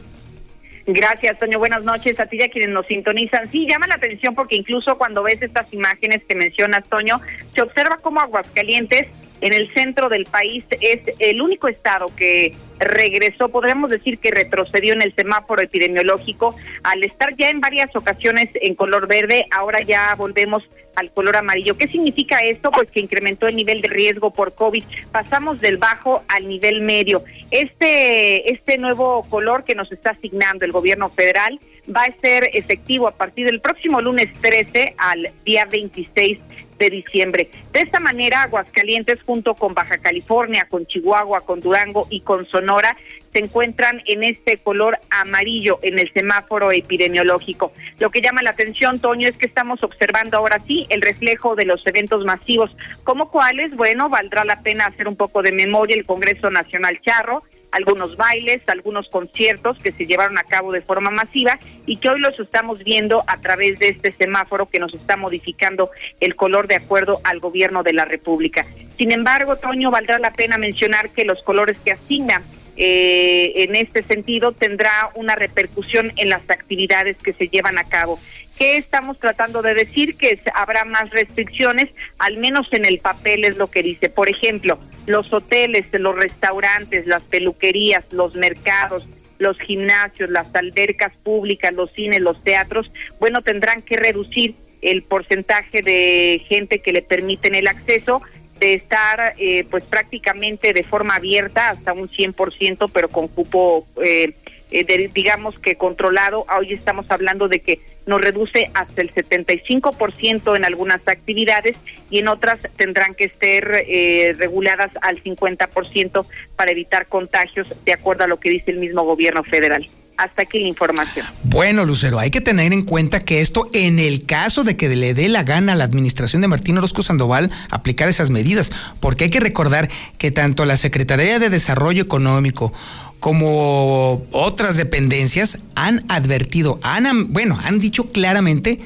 Gracias, 0.87 1.39
Toño. 1.39 1.59
Buenas 1.59 1.85
noches 1.85 2.19
a 2.19 2.27
ti 2.27 2.39
y 2.39 2.43
a 2.43 2.49
quienes 2.49 2.71
nos 2.71 2.87
sintonizan. 2.87 3.51
Sí, 3.53 3.67
llama 3.69 3.87
la 3.87 3.95
atención 3.95 4.35
porque 4.35 4.57
incluso 4.57 4.97
cuando 4.99 5.23
ves 5.23 5.41
estas 5.41 5.73
imágenes 5.73 6.23
que 6.27 6.35
mencionas, 6.35 6.89
Toño, 6.89 7.21
se 7.55 7.63
observa 7.63 7.97
cómo 8.03 8.21
Aguascalientes 8.21 9.07
en 9.41 9.53
el 9.53 9.73
centro 9.75 10.09
del 10.09 10.25
país 10.25 10.65
es 10.81 11.01
el 11.21 11.41
único 11.41 11.69
estado 11.69 12.07
que 12.17 12.53
regresó, 12.79 13.49
podríamos 13.49 13.91
decir 13.91 14.19
que 14.19 14.31
retrocedió 14.31 14.95
en 14.95 15.03
el 15.03 15.15
semáforo 15.15 15.63
epidemiológico 15.63 16.55
al 16.83 17.05
estar 17.05 17.35
ya 17.37 17.51
en 17.51 17.61
varias 17.61 17.95
ocasiones 17.95 18.51
en 18.55 18.75
color 18.75 19.07
verde, 19.07 19.47
ahora 19.51 19.83
ya 19.83 20.15
volvemos 20.17 20.63
al 20.97 21.11
color 21.13 21.37
amarillo. 21.37 21.77
¿Qué 21.77 21.87
significa 21.89 22.41
esto? 22.41 22.71
Pues 22.71 22.91
que 22.91 23.01
incrementó 23.01 23.47
el 23.47 23.57
nivel 23.57 23.81
de 23.81 23.89
riesgo 23.89 24.33
por 24.33 24.55
COVID. 24.55 24.83
Pasamos 25.13 25.61
del 25.61 25.77
bajo 25.77 26.25
al 26.29 26.49
nivel 26.49 26.81
medio. 26.81 27.23
Este, 27.51 28.53
este 28.53 28.79
nuevo 28.79 29.23
color 29.31 29.65
que 29.65 29.75
nos 29.75 29.91
está 29.93 30.11
asignando 30.11 30.65
el 30.65 30.73
gobierno 30.73 31.09
federal 31.09 31.61
va 31.95 32.03
a 32.03 32.21
ser 32.21 32.51
efectivo 32.53 33.07
a 33.07 33.13
partir 33.13 33.47
del 33.47 33.61
próximo 33.61 34.01
lunes 34.01 34.29
13 34.41 34.95
al 34.99 35.31
día 35.45 35.67
26 35.71 36.39
de 36.79 36.91
diciembre. 36.91 37.49
De 37.73 37.81
esta 37.81 38.01
manera, 38.01 38.43
Aguascalientes 38.43 39.23
junto 39.23 39.55
con 39.55 39.75
Baja 39.75 39.99
California, 39.99 40.67
con 40.69 40.87
Chihuahua, 40.87 41.41
con 41.43 41.61
Durango 41.61 42.07
y 42.11 42.21
con 42.21 42.47
Sonora 42.47 42.97
se 43.33 43.41
encuentran 43.41 44.03
en 44.07 44.25
este 44.25 44.57
color 44.57 44.99
amarillo 45.11 45.79
en 45.83 45.99
el 45.99 46.13
semáforo 46.13 46.73
epidemiológico. 46.73 47.73
Lo 47.99 48.11
que 48.11 48.21
llama 48.21 48.43
la 48.43 48.51
atención, 48.51 49.01
Toño, 49.01 49.29
es 49.29 49.37
que 49.37 49.47
estamos 49.47 49.83
observando 49.83 50.37
ahora 50.37 50.59
sí 50.67 50.87
el 50.91 51.03
reflejo 51.03 51.55
de 51.55 51.65
los 51.65 51.87
eventos 51.87 52.25
masivos, 52.25 52.75
como 53.05 53.31
cuáles, 53.31 53.75
bueno, 53.77 54.09
valdrá 54.09 54.45
la 54.45 54.63
pena 54.63 54.87
hacer 54.87 55.09
un 55.09 55.17
poco 55.17 55.43
de 55.43 55.53
memoria 55.53 55.97
el 55.97 56.07
Congreso 56.07 56.51
Nacional 56.51 57.01
Charro, 57.03 57.43
algunos 57.73 58.17
bailes, 58.17 58.63
algunos 58.69 59.09
conciertos 59.09 59.79
que 59.79 59.93
se 59.93 60.07
llevaron 60.07 60.39
a 60.39 60.45
cabo 60.45 60.73
de 60.73 60.81
forma 60.81 61.11
masiva 61.11 61.59
y 61.87 61.97
que 61.97 62.09
hoy 62.09 62.21
los 62.21 62.39
estamos 62.39 62.83
viendo 62.83 63.23
a 63.27 63.41
través 63.41 63.79
de 63.79 63.89
este 63.89 64.13
semáforo 64.13 64.67
que 64.67 64.79
nos 64.79 64.95
está 64.95 65.17
modificando 65.17 65.91
el 66.21 66.37
color 66.37 66.69
de 66.69 66.77
acuerdo 66.77 67.21
al 67.25 67.41
gobierno 67.41 67.83
de 67.83 67.93
la 67.93 68.05
República. 68.05 68.67
Sin 68.97 69.13
embargo, 69.13 69.57
Toño, 69.57 69.91
valdrá 69.91 70.19
la 70.19 70.33
pena 70.33 70.59
mencionar 70.59 71.11
que 71.11 71.25
los 71.25 71.43
colores 71.43 71.79
que 71.79 71.93
asigna 71.93 72.43
eh, 72.81 73.65
en 73.65 73.75
este 73.75 74.03
sentido 74.05 74.53
tendrá 74.53 75.11
una 75.17 75.35
repercusión 75.35 76.13
en 76.17 76.29
las 76.29 76.49
actividades 76.49 77.17
que 77.17 77.33
se 77.33 77.49
llevan 77.49 77.77
a 77.77 77.85
cabo. 77.85 78.21
¿Qué 78.59 78.77
estamos 78.77 79.19
tratando 79.19 79.63
de 79.63 79.73
decir? 79.75 80.17
Que 80.17 80.41
habrá 80.53 80.85
más 80.85 81.11
restricciones, 81.11 81.91
al 82.19 82.39
menos 82.39 82.73
en 82.73 82.85
el 82.85 82.99
papel 82.99 83.45
es 83.45 83.57
lo 83.57 83.71
que 83.71 83.85
dice. 83.85 84.11
Por 84.11 84.29
ejemplo, 84.29 84.81
los 85.07 85.33
hoteles, 85.33 85.87
los 85.93 86.17
restaurantes, 86.17 87.07
las 87.07 87.23
peluquerías, 87.23 88.05
los 88.13 88.35
mercados, 88.35 89.07
los 89.39 89.57
gimnasios, 89.61 90.29
las 90.31 90.53
albercas 90.57 91.13
públicas, 91.23 91.73
los 91.73 91.93
cines, 91.93 92.21
los 92.21 92.43
teatros, 92.43 92.91
bueno, 93.21 93.43
tendrán 93.43 93.81
que 93.81 93.97
reducir 93.97 94.57
el 94.83 95.03
porcentaje 95.03 95.83
de 95.83 96.43
gente 96.49 96.81
que 96.81 96.93
le 96.93 97.03
permiten 97.03 97.55
el 97.55 97.69
acceso 97.69 98.23
de 98.59 98.75
estar 98.75 99.35
eh, 99.39 99.67
pues 99.71 99.85
prácticamente 99.85 100.73
de 100.73 100.83
forma 100.83 101.15
abierta 101.15 101.69
hasta 101.69 101.93
un 101.93 102.09
100%, 102.09 102.91
pero 102.93 103.09
con 103.09 103.29
cupo 103.29 103.87
eh, 104.05 104.35
eh, 104.71 105.11
digamos 105.15 105.59
que 105.59 105.77
controlado. 105.77 106.45
Hoy 106.59 106.73
estamos 106.73 107.07
hablando 107.11 107.49
de 107.49 107.61
que 107.61 107.81
nos 108.09 108.23
reduce 108.23 108.71
hasta 108.73 109.03
el 109.03 109.13
75% 109.13 110.57
en 110.57 110.65
algunas 110.65 111.07
actividades 111.07 111.77
y 112.11 112.21
en 112.21 112.29
otras 112.29 112.59
tendrán 112.77 113.15
que 113.15 113.25
estar 113.25 113.83
eh, 113.87 114.35
reguladas 114.39 114.91
al 115.03 115.23
50% 115.23 116.25
para 116.57 116.71
evitar 116.71 117.07
contagios, 117.07 117.69
de 117.85 117.93
acuerdo 117.93 118.25
a 118.25 118.27
lo 118.27 118.41
que 118.41 118.49
dice 118.49 118.71
el 118.71 118.79
mismo 118.79 119.05
gobierno 119.05 119.45
federal. 119.45 119.89
Hasta 120.17 120.43
aquí 120.43 120.59
la 120.59 120.67
información. 120.67 121.27
Bueno, 121.45 121.85
Lucero, 121.85 122.19
hay 122.19 122.31
que 122.31 122.41
tener 122.41 122.73
en 122.73 122.83
cuenta 122.83 123.21
que 123.21 123.41
esto, 123.41 123.71
en 123.73 124.01
el 124.01 124.27
caso 124.27 124.65
de 124.65 124.77
que 124.77 124.89
le 124.89 125.15
dé 125.15 125.29
la 125.29 125.45
gana 125.45 125.75
a 125.75 125.77
la 125.77 125.85
administración 125.85 126.43
de 126.43 126.49
Martín 126.49 126.77
Orozco 126.77 127.03
Sandoval 127.03 127.53
aplicar 127.71 128.09
esas 128.09 128.31
medidas, 128.31 128.73
porque 128.99 129.25
hay 129.25 129.31
que 129.31 129.39
recordar 129.39 129.89
que 130.17 130.33
tanto 130.33 130.65
la 130.65 130.77
Secretaría 130.77 131.39
de 131.39 131.51
Desarrollo 131.51 132.03
Económico 132.03 132.73
como 133.21 134.27
otras 134.31 134.77
dependencias 134.77 135.59
han 135.75 136.05
advertido, 136.09 136.79
han, 136.83 137.33
bueno, 137.33 137.59
han 137.63 137.81
dicho 137.81 138.11
claramente 138.11 138.79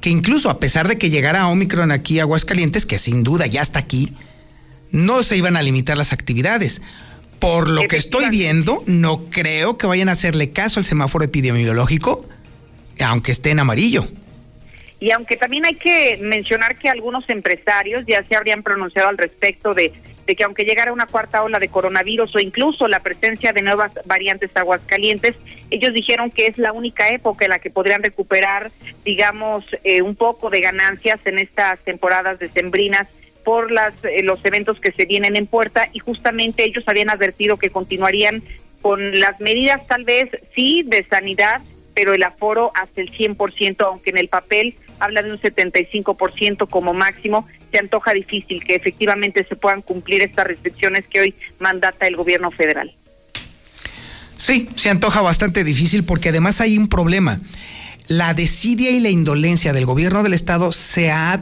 que 0.00 0.10
incluso 0.10 0.50
a 0.50 0.58
pesar 0.58 0.88
de 0.88 0.98
que 0.98 1.10
llegara 1.10 1.48
Omicron 1.48 1.90
aquí 1.90 2.18
a 2.18 2.22
Aguascalientes, 2.22 2.86
que 2.86 2.98
sin 2.98 3.22
duda 3.22 3.46
ya 3.46 3.62
está 3.62 3.78
aquí, 3.78 4.12
no 4.90 5.22
se 5.22 5.36
iban 5.36 5.56
a 5.56 5.62
limitar 5.62 5.96
las 5.96 6.12
actividades. 6.12 6.82
Por 7.38 7.68
lo 7.68 7.88
que 7.88 7.96
estoy 7.96 8.30
viendo, 8.30 8.82
no 8.86 9.26
creo 9.26 9.76
que 9.76 9.86
vayan 9.86 10.08
a 10.08 10.12
hacerle 10.12 10.50
caso 10.50 10.78
al 10.80 10.84
semáforo 10.84 11.24
epidemiológico, 11.24 12.26
aunque 13.00 13.32
esté 13.32 13.50
en 13.50 13.60
amarillo. 13.60 14.08
Y 15.00 15.10
aunque 15.10 15.36
también 15.36 15.66
hay 15.66 15.74
que 15.74 16.18
mencionar 16.22 16.78
que 16.78 16.88
algunos 16.88 17.28
empresarios 17.28 18.04
ya 18.06 18.24
se 18.26 18.36
habrían 18.36 18.62
pronunciado 18.62 19.08
al 19.08 19.18
respecto 19.18 19.74
de 19.74 19.92
de 20.26 20.34
que 20.34 20.44
aunque 20.44 20.64
llegara 20.64 20.92
una 20.92 21.06
cuarta 21.06 21.42
ola 21.42 21.58
de 21.58 21.68
coronavirus 21.68 22.34
o 22.34 22.38
incluso 22.38 22.88
la 22.88 23.00
presencia 23.00 23.52
de 23.52 23.62
nuevas 23.62 23.92
variantes 24.06 24.56
aguascalientes, 24.56 25.36
ellos 25.70 25.92
dijeron 25.92 26.30
que 26.30 26.46
es 26.46 26.58
la 26.58 26.72
única 26.72 27.08
época 27.08 27.44
en 27.44 27.50
la 27.50 27.58
que 27.58 27.70
podrían 27.70 28.02
recuperar, 28.02 28.70
digamos, 29.04 29.64
eh, 29.84 30.02
un 30.02 30.14
poco 30.14 30.50
de 30.50 30.60
ganancias 30.60 31.20
en 31.24 31.38
estas 31.38 31.80
temporadas 31.80 32.38
decembrinas 32.38 33.08
por 33.44 33.70
las, 33.70 33.92
eh, 34.04 34.22
los 34.22 34.44
eventos 34.44 34.80
que 34.80 34.92
se 34.92 35.04
vienen 35.04 35.36
en 35.36 35.46
puerta 35.46 35.88
y 35.92 35.98
justamente 35.98 36.64
ellos 36.64 36.84
habían 36.86 37.10
advertido 37.10 37.58
que 37.58 37.70
continuarían 37.70 38.42
con 38.80 39.18
las 39.18 39.40
medidas 39.40 39.86
tal 39.86 40.04
vez 40.04 40.28
sí 40.54 40.82
de 40.84 41.02
sanidad, 41.02 41.62
pero 41.94 42.12
el 42.12 42.22
aforo 42.22 42.70
hasta 42.74 43.00
el 43.00 43.10
100%, 43.10 43.86
aunque 43.86 44.10
en 44.10 44.18
el 44.18 44.28
papel 44.28 44.74
habla 44.98 45.22
de 45.22 45.30
un 45.30 45.38
75% 45.38 46.68
como 46.68 46.92
máximo, 46.92 47.46
se 47.74 47.80
antoja 47.80 48.12
difícil 48.12 48.62
que 48.64 48.76
efectivamente 48.76 49.42
se 49.42 49.56
puedan 49.56 49.82
cumplir 49.82 50.22
estas 50.22 50.46
restricciones 50.46 51.06
que 51.06 51.20
hoy 51.20 51.34
mandata 51.58 52.06
el 52.06 52.14
gobierno 52.14 52.52
federal. 52.52 52.94
Sí, 54.36 54.68
se 54.76 54.90
antoja 54.90 55.22
bastante 55.22 55.64
difícil 55.64 56.04
porque 56.04 56.28
además 56.28 56.60
hay 56.60 56.78
un 56.78 56.86
problema. 56.86 57.40
La 58.06 58.32
desidia 58.32 58.92
y 58.92 59.00
la 59.00 59.10
indolencia 59.10 59.72
del 59.72 59.86
gobierno 59.86 60.22
del 60.22 60.34
estado 60.34 60.70
se 60.70 61.10
ha 61.10 61.40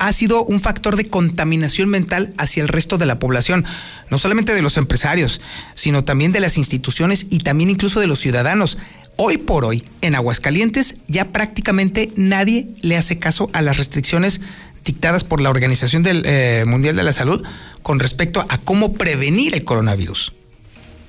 ha 0.00 0.12
sido 0.12 0.44
un 0.44 0.60
factor 0.60 0.96
de 0.96 1.06
contaminación 1.06 1.88
mental 1.88 2.34
hacia 2.38 2.60
el 2.60 2.68
resto 2.68 2.98
de 2.98 3.06
la 3.06 3.20
población, 3.20 3.64
no 4.10 4.18
solamente 4.18 4.52
de 4.52 4.62
los 4.62 4.76
empresarios, 4.76 5.40
sino 5.74 6.02
también 6.02 6.32
de 6.32 6.40
las 6.40 6.58
instituciones 6.58 7.26
y 7.30 7.38
también 7.38 7.70
incluso 7.70 8.00
de 8.00 8.08
los 8.08 8.18
ciudadanos. 8.18 8.78
Hoy 9.16 9.38
por 9.38 9.64
hoy, 9.64 9.84
en 10.00 10.16
Aguascalientes, 10.16 10.96
ya 11.06 11.26
prácticamente 11.26 12.10
nadie 12.16 12.66
le 12.80 12.96
hace 12.96 13.20
caso 13.20 13.48
a 13.52 13.62
las 13.62 13.76
restricciones 13.76 14.40
dictadas 14.84 15.24
por 15.24 15.40
la 15.40 15.50
Organización 15.50 16.02
del, 16.02 16.22
eh, 16.26 16.64
Mundial 16.66 16.96
de 16.96 17.02
la 17.02 17.12
Salud 17.12 17.44
con 17.82 17.98
respecto 17.98 18.44
a 18.48 18.58
cómo 18.58 18.92
prevenir 18.94 19.54
el 19.54 19.64
coronavirus. 19.64 20.32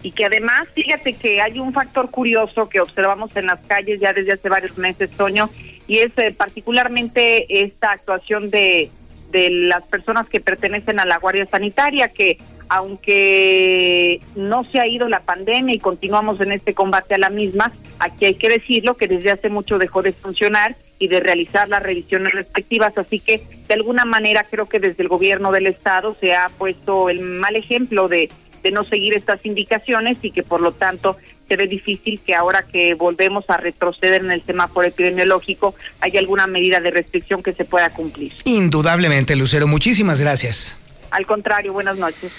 Y 0.01 0.11
que 0.11 0.25
además, 0.25 0.67
fíjate 0.73 1.13
que 1.13 1.41
hay 1.41 1.59
un 1.59 1.73
factor 1.73 2.11
curioso 2.11 2.69
que 2.69 2.79
observamos 2.79 3.35
en 3.35 3.47
las 3.47 3.59
calles 3.65 3.99
ya 3.99 4.13
desde 4.13 4.33
hace 4.33 4.49
varios 4.49 4.77
meses, 4.77 5.09
Toño, 5.11 5.49
y 5.87 5.97
es 5.99 6.11
eh, 6.17 6.33
particularmente 6.35 7.63
esta 7.63 7.91
actuación 7.91 8.49
de, 8.49 8.91
de 9.31 9.49
las 9.49 9.83
personas 9.83 10.27
que 10.29 10.39
pertenecen 10.39 10.99
a 10.99 11.05
la 11.05 11.17
Guardia 11.17 11.47
Sanitaria, 11.47 12.09
que 12.09 12.37
aunque 12.67 14.21
no 14.35 14.63
se 14.63 14.79
ha 14.79 14.87
ido 14.87 15.07
la 15.07 15.21
pandemia 15.21 15.75
y 15.75 15.79
continuamos 15.79 16.41
en 16.41 16.51
este 16.51 16.73
combate 16.73 17.15
a 17.15 17.19
la 17.19 17.29
misma, 17.29 17.71
aquí 17.99 18.25
hay 18.25 18.35
que 18.35 18.49
decirlo 18.49 18.97
que 18.97 19.07
desde 19.07 19.31
hace 19.31 19.49
mucho 19.49 19.77
dejó 19.77 20.01
de 20.01 20.11
funcionar 20.11 20.75
y 20.99 21.07
de 21.07 21.19
realizar 21.19 21.67
las 21.67 21.83
revisiones 21.83 22.33
respectivas, 22.33 22.97
así 22.97 23.19
que 23.19 23.43
de 23.67 23.73
alguna 23.73 24.05
manera 24.05 24.45
creo 24.49 24.67
que 24.67 24.79
desde 24.79 25.03
el 25.03 25.09
gobierno 25.09 25.51
del 25.51 25.67
estado 25.67 26.15
se 26.19 26.35
ha 26.35 26.47
puesto 26.49 27.09
el 27.09 27.21
mal 27.21 27.55
ejemplo 27.55 28.07
de, 28.07 28.29
de 28.63 28.71
no 28.71 28.83
seguir 28.83 29.15
estas 29.15 29.45
indicaciones 29.45 30.17
y 30.21 30.31
que 30.31 30.43
por 30.43 30.61
lo 30.61 30.71
tanto 30.71 31.17
se 31.47 31.55
ve 31.55 31.67
difícil 31.67 32.19
que 32.25 32.33
ahora 32.33 32.63
que 32.63 32.95
volvemos 32.95 33.49
a 33.49 33.57
retroceder 33.57 34.23
en 34.23 34.31
el 34.31 34.43
semáforo 34.43 34.87
epidemiológico 34.87 35.75
haya 36.01 36.19
alguna 36.19 36.47
medida 36.47 36.79
de 36.79 36.91
restricción 36.91 37.43
que 37.43 37.53
se 37.53 37.65
pueda 37.65 37.91
cumplir. 37.91 38.33
Indudablemente, 38.45 39.35
Lucero, 39.35 39.67
muchísimas 39.67 40.19
gracias. 40.19 40.77
Al 41.11 41.25
contrario, 41.25 41.73
buenas 41.73 41.97
noches. 41.97 42.31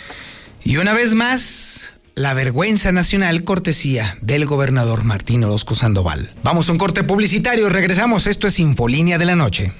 Y 0.65 0.79
una 0.79 0.93
vez 0.95 1.15
más, 1.15 1.95
la 2.17 2.33
vergüenza 2.33 2.93
nacional 2.93 3.45
cortesía 3.45 4.17
del 4.23 4.47
gobernador 4.47 5.05
Martín 5.05 5.45
Orozco 5.45 5.75
Sandoval. 5.75 6.31
Vamos 6.43 6.67
a 6.69 6.73
un 6.73 6.79
corte 6.79 7.05
publicitario, 7.05 7.69
regresamos. 7.69 8.27
Esto 8.27 8.47
es 8.47 8.59
Infolínea 8.59 9.19
de 9.19 9.27
la 9.27 9.37
Noche. 9.37 9.73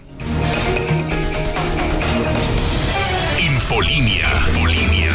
Infolínea. 3.41 4.31
Infolínea. 4.49 5.09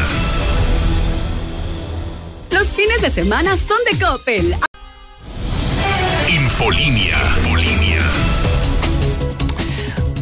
Los 2.49 2.67
fines 2.69 3.01
de 3.03 3.11
semana 3.11 3.55
son 3.55 3.77
de 3.91 4.03
Coppel. 4.03 4.55
Infolínea. 6.27 7.21
Infolínea. 7.37 8.01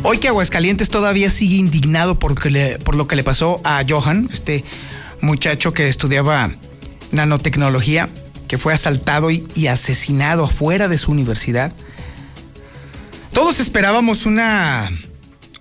Hoy 0.03 0.17
que 0.17 0.27
Aguascalientes 0.27 0.89
todavía 0.89 1.29
sigue 1.29 1.55
indignado 1.55 2.19
por, 2.19 2.35
por 2.83 2.95
lo 2.95 3.07
que 3.07 3.15
le 3.15 3.23
pasó 3.23 3.61
a 3.63 3.85
Johan, 3.87 4.27
este 4.33 4.65
muchacho 5.21 5.71
que 5.71 5.87
estudiaba 5.87 6.51
nanotecnología, 7.11 8.09
que 8.47 8.57
fue 8.57 8.73
asaltado 8.73 9.29
y, 9.31 9.67
asesinado 9.67 10.45
afuera 10.45 10.87
de 10.87 10.97
su 10.97 11.11
universidad. 11.11 11.71
Todos 13.31 13.59
esperábamos 13.59 14.25
una, 14.25 14.89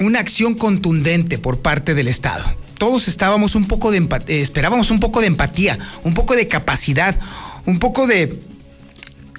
una 0.01 0.21
acción 0.21 0.55
contundente 0.55 1.39
por 1.39 1.61
parte 1.61 1.95
del 1.95 2.09
Estado. 2.09 2.45
Todos 2.79 3.09
estábamos 3.09 3.55
un 3.55 3.67
poco 3.67 3.91
de 3.91 3.99
eh, 3.99 4.41
esperábamos 4.41 4.91
un 4.91 5.01
poco 5.01 5.21
de 5.21 5.27
empatía, 5.27 5.79
un 6.03 6.15
poco 6.15 6.35
de 6.35 6.49
capacidad, 6.49 7.19
un 7.67 7.79
poco 7.79 8.07
de 8.07 8.41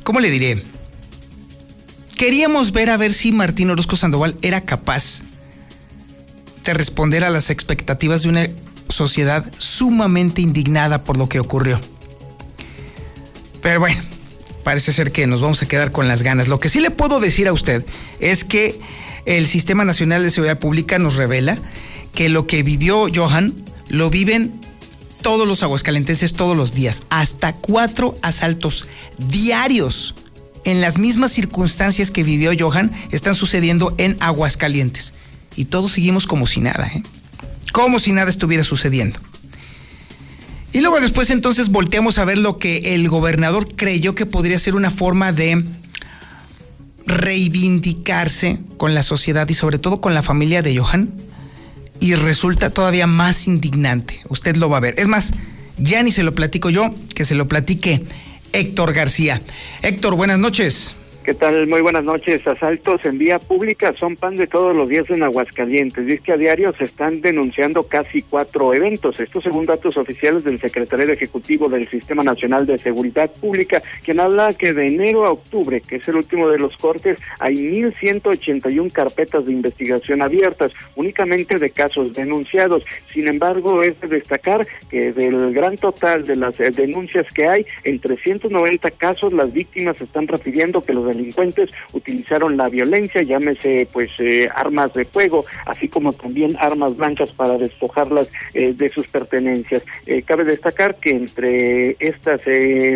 ¿cómo 0.04 0.19
le 0.19 0.30
diré? 0.30 0.63
Queríamos 2.17 2.72
ver 2.72 2.89
a 2.89 2.98
ver 2.98 3.13
si 3.13 3.32
Martín 3.32 3.69
Orozco 3.69 3.95
Sandoval 3.95 4.36
era 4.41 4.62
capaz 4.62 5.24
de 6.65 6.74
responder 6.74 7.24
a 7.24 7.30
las 7.30 7.50
expectativas 7.50 8.24
de 8.24 8.30
una 8.30 8.48
sociedad 8.89 9.50
sumamente 9.58 10.41
indignada 10.41 11.04
por 11.04 11.17
lo 11.17 11.30
que 11.30 11.39
ocurrió. 11.39 11.80
Pero 13.62 13.80
bueno, 13.80 14.02
parece 14.63 14.93
ser 14.93 15.12
que 15.12 15.28
nos 15.28 15.41
vamos 15.41 15.62
a 15.62 15.67
quedar 15.67 15.91
con 15.91 16.08
las 16.08 16.24
ganas. 16.24 16.48
Lo 16.48 16.60
que 16.60 16.69
sí 16.69 16.80
le 16.80 16.91
puedo 16.91 17.19
decir 17.19 17.48
a 17.48 17.54
usted 17.54 17.86
es 18.19 18.43
que 18.43 18.80
el 19.26 19.45
Sistema 19.45 19.86
Nacional 19.86 20.24
de 20.24 20.32
Seguridad 20.32 20.60
Pública 20.60 21.00
nos 21.00 21.15
revela 21.15 21.58
que 22.13 22.30
lo 22.30 22.48
que 22.48 22.63
vivió 22.63 23.08
Johan 23.13 23.54
lo 23.89 24.10
viven 24.10 24.60
todos 25.22 25.48
los 25.48 25.63
aguascalentenses 25.63 26.34
todos 26.34 26.56
los 26.56 26.74
días. 26.74 27.04
Hasta 27.10 27.54
cuatro 27.54 28.15
asaltos 28.22 28.88
diarios 29.17 30.15
en 30.63 30.82
las 30.82 30.98
mismas 30.98 31.32
circunstancias 31.32 32.12
que 32.12 32.24
vivió 32.24 32.52
Johan 32.58 32.91
están 33.12 33.36
sucediendo 33.36 33.93
en 33.98 34.17
Aguascalientes. 34.19 35.13
Y 35.56 35.65
todos 35.65 35.93
seguimos 35.93 36.28
como 36.28 36.48
si 36.48 36.62
nada, 36.62 36.88
¿eh? 36.88 37.04
Como 37.74 38.00
si 38.00 38.12
nada 38.12 38.30
estuviera 38.30 38.63
sucediendo. 38.63 39.19
Y 40.72 40.82
luego 40.82 41.00
después 41.00 41.30
entonces 41.32 41.70
volteamos 41.70 42.20
a 42.20 42.26
ver 42.26 42.38
lo 42.38 42.58
que 42.58 42.94
el 42.94 43.10
gobernador 43.10 43.68
creyó 43.76 44.14
que 44.14 44.26
podría 44.26 44.60
ser 44.60 44.76
una 44.76 44.92
forma 44.92 45.32
de 45.32 45.66
reivindicarse 47.06 48.60
con 48.78 48.94
la 48.94 49.02
sociedad 49.02 49.50
y 49.50 49.56
sobre 49.56 49.80
todo 49.80 50.00
con 50.00 50.14
la 50.14 50.22
familia 50.22 50.62
de 50.62 50.78
Johan. 50.78 51.12
Y 52.00 52.16
resulta 52.16 52.70
todavía 52.70 53.08
más 53.08 53.48
indignante. 53.48 54.22
Usted 54.30 54.56
lo 54.56 54.70
va 54.70 54.78
a 54.78 54.82
ver. 54.82 54.96
Es 54.98 55.08
más, 55.08 55.34
ya 55.78 56.02
ni 56.04 56.12
se 56.12 56.24
lo 56.24 56.34
platico 56.34 56.70
yo, 56.70 56.90
que 57.16 57.26
se 57.26 57.36
lo 57.36 57.48
platique 57.48 58.04
Héctor 58.54 58.94
García. 58.94 59.42
Héctor, 59.82 60.16
buenas 60.16 60.40
noches. 60.40 60.96
¿Qué 61.30 61.36
tal? 61.36 61.68
Muy 61.68 61.82
buenas 61.82 62.04
noches. 62.04 62.48
Asaltos 62.48 63.06
en 63.06 63.20
vía 63.20 63.38
pública 63.38 63.94
son 64.00 64.15
pan 64.15 64.36
de 64.36 64.48
todos 64.48 64.76
los 64.76 64.89
días 64.89 65.08
en 65.12 65.22
Aguascalientes. 65.22 66.04
Dice 66.04 66.24
que 66.24 66.32
a 66.32 66.38
diario 66.38 66.74
se 66.76 66.86
están 66.86 67.22
denunciando 67.22 67.84
casi 67.84 68.24
cuatro 68.24 68.74
eventos. 68.74 69.20
Esto 69.20 69.39
según 69.39 69.68
datos 69.68 69.96
oficiales 69.98 70.44
del 70.44 70.60
Secretario 70.60 71.13
Ejecutivo 71.13 71.70
del 71.70 71.88
Sistema 71.88 72.24
Nacional 72.24 72.65
de 72.65 72.80
Seguridad 72.80 73.30
Pública, 73.32 73.80
quien 74.04 74.20
habla 74.20 74.56
que 74.56 74.74
de 74.74 74.88
enero 74.88 75.28
a 75.28 75.32
octubre, 75.32 75.82
que 75.82 75.98
es 75.98 76.08
el 76.08 76.15
último 76.15 76.50
de 76.50 76.58
los 76.58 76.76
cortes, 76.78 77.20
hay 77.38 77.58
1.181 77.58 78.92
carpetas 78.92 79.46
de 79.46 79.52
investigación 79.52 80.24
abiertas, 80.24 80.72
únicamente 80.96 81.60
de 81.60 81.70
casos 81.70 82.12
denunciados. 82.13 82.84
Sin 83.13 83.28
embargo, 83.28 83.84
es 83.84 84.02
de 84.02 84.08
destacar 84.08 84.65
que 84.89 85.13
del 85.13 85.54
gran 85.54 85.78
total 85.78 86.26
de 86.26 86.38
las 86.38 86.60
eh, 86.60 86.72
denuncias 86.72 87.28
que 87.32 87.48
hay, 87.48 87.68
en 87.84 88.00
390 88.00 88.89
casos 88.89 89.32
las 89.32 89.54
víctimas 89.54 90.02
están 90.02 90.26
refiriendo 90.26 90.84
que 90.84 90.94
los 90.94 91.19
delincuentes 91.20 91.72
utilizaron 91.94 92.58
la 92.58 92.70
violencia, 92.70 93.22
llámese 93.22 93.88
pues 93.92 94.12
eh, 94.20 94.50
armas 94.56 94.94
de 94.94 95.06
fuego, 95.06 95.44
así 95.66 95.88
como 95.88 96.14
también 96.14 96.56
armas 96.60 96.96
blancas 96.96 97.32
para 97.32 97.58
despojarlas 97.58 98.30
eh, 98.54 98.74
de 98.74 98.90
sus 98.90 99.08
pertenencias. 99.08 99.84
Eh, 100.06 100.22
cabe 100.24 100.46
destacar 100.46 100.96
que 100.96 101.12
entre 101.12 101.96
estas 102.00 102.42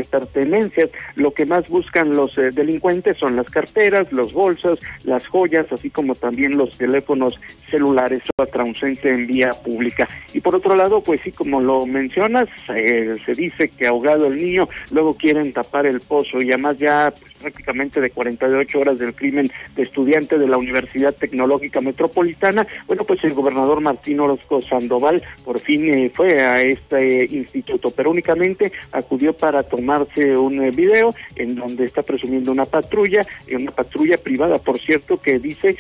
pertenencias 0.10 0.90
lo 1.16 1.34
que 1.34 1.46
más 1.46 1.68
buscan 1.70 2.12
los 2.12 2.36
delincuentes 2.36 3.18
son 3.18 3.36
las 3.36 3.50
carteras, 3.50 4.12
los 4.12 4.34
bolsas, 4.34 4.80
las 5.04 5.28
joyas, 5.28 5.72
así 5.72 5.90
como 5.90 6.16
también 6.16 6.58
los 6.58 6.78
teléfonos 6.78 7.40
celulares 7.70 8.22
ausente 8.54 9.10
en 9.10 9.28
vía 9.28 9.50
pública. 9.50 10.08
Y 10.34 10.40
por 10.40 10.56
otro 10.56 10.76
lado, 10.76 11.02
pues 11.02 11.20
sí, 11.22 11.32
como 11.32 11.60
lo 11.60 11.86
mencionas, 11.86 12.48
se 12.68 13.34
dice 13.36 13.68
que 13.68 13.88
ahogado 13.88 14.28
el 14.28 14.38
niño, 14.38 14.68
luego 14.92 15.16
quieren 15.16 15.52
tapar 15.52 15.86
el 15.86 16.00
pozo 16.00 16.42
y 16.42 16.52
además 16.52 16.78
ya 16.78 17.12
pues, 17.20 17.34
prácticamente 17.34 18.00
de 18.00 18.10
48 18.14 18.80
horas 18.80 19.00
del 19.00 19.14
crimen 19.14 19.52
de 19.76 19.84
estudiante 19.84 20.38
de 20.38 20.48
la 20.48 20.58
Universidad 20.58 21.16
Tecnológica 21.16 21.82
Metropolitana, 21.82 22.68
bueno, 22.88 23.04
pues 23.04 23.24
el 23.24 23.34
gobernador 23.34 23.82
Martín 23.82 24.20
Orozco 24.20 24.62
Sandoval 24.62 25.22
por 25.44 25.60
fin 25.60 25.94
eh, 25.94 26.12
fue 26.14 26.42
a 26.42 26.62
este 26.62 27.26
instituto, 27.26 27.92
pero 27.92 28.12
únicamente 28.12 28.72
acudió 28.92 29.34
para 29.34 29.64
tomarse 29.64 30.38
un 30.38 30.64
eh, 30.64 30.72
video 30.72 31.14
en 31.36 31.56
donde 31.56 31.86
está 31.86 32.04
presumiendo 32.04 32.52
una 32.52 32.66
patrulla, 32.66 33.26
eh, 33.48 33.56
una 33.56 33.72
patrulla 33.72 34.18
privada, 34.18 34.60
por 34.60 34.80
cierto, 34.80 35.20
que 35.20 35.40
dice 35.40 35.76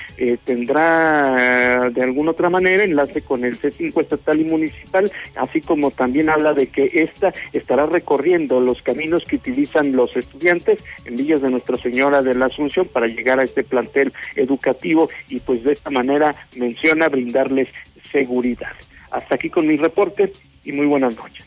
tendrá 0.45 1.89
de 1.89 2.03
alguna 2.03 2.31
otra 2.31 2.49
manera 2.49 2.83
enlace 2.83 3.21
con 3.21 3.43
el 3.43 3.59
C5 3.59 4.01
estatal 4.01 4.39
y 4.39 4.45
municipal, 4.45 5.11
así 5.35 5.61
como 5.61 5.91
también 5.91 6.29
habla 6.29 6.53
de 6.53 6.67
que 6.67 6.89
esta 6.93 7.33
estará 7.51 7.85
recorriendo 7.85 8.59
los 8.59 8.81
caminos 8.81 9.23
que 9.25 9.35
utilizan 9.35 9.95
los 9.95 10.15
estudiantes 10.15 10.83
en 11.05 11.15
villas 11.15 11.41
de 11.41 11.49
Nuestra 11.49 11.77
Señora 11.77 12.12
de 12.21 12.35
la 12.35 12.45
Asunción 12.45 12.87
para 12.87 13.07
llegar 13.07 13.39
a 13.39 13.43
este 13.43 13.63
plantel 13.63 14.13
educativo 14.35 15.09
y 15.29 15.39
pues 15.39 15.63
de 15.63 15.73
esta 15.73 15.89
manera 15.89 16.35
menciona 16.55 17.09
brindarles 17.09 17.69
seguridad. 18.11 18.73
Hasta 19.11 19.35
aquí 19.35 19.49
con 19.49 19.67
mi 19.67 19.75
reporte 19.75 20.31
y 20.63 20.71
muy 20.71 20.85
buenas 20.85 21.15
noches. 21.15 21.45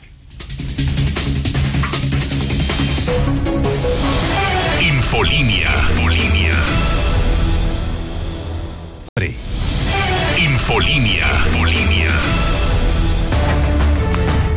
Infolinia. 4.80 5.70
Infolinia. 5.90 6.52
Infolinia. 10.38 11.26
Infolinia. 11.46 12.36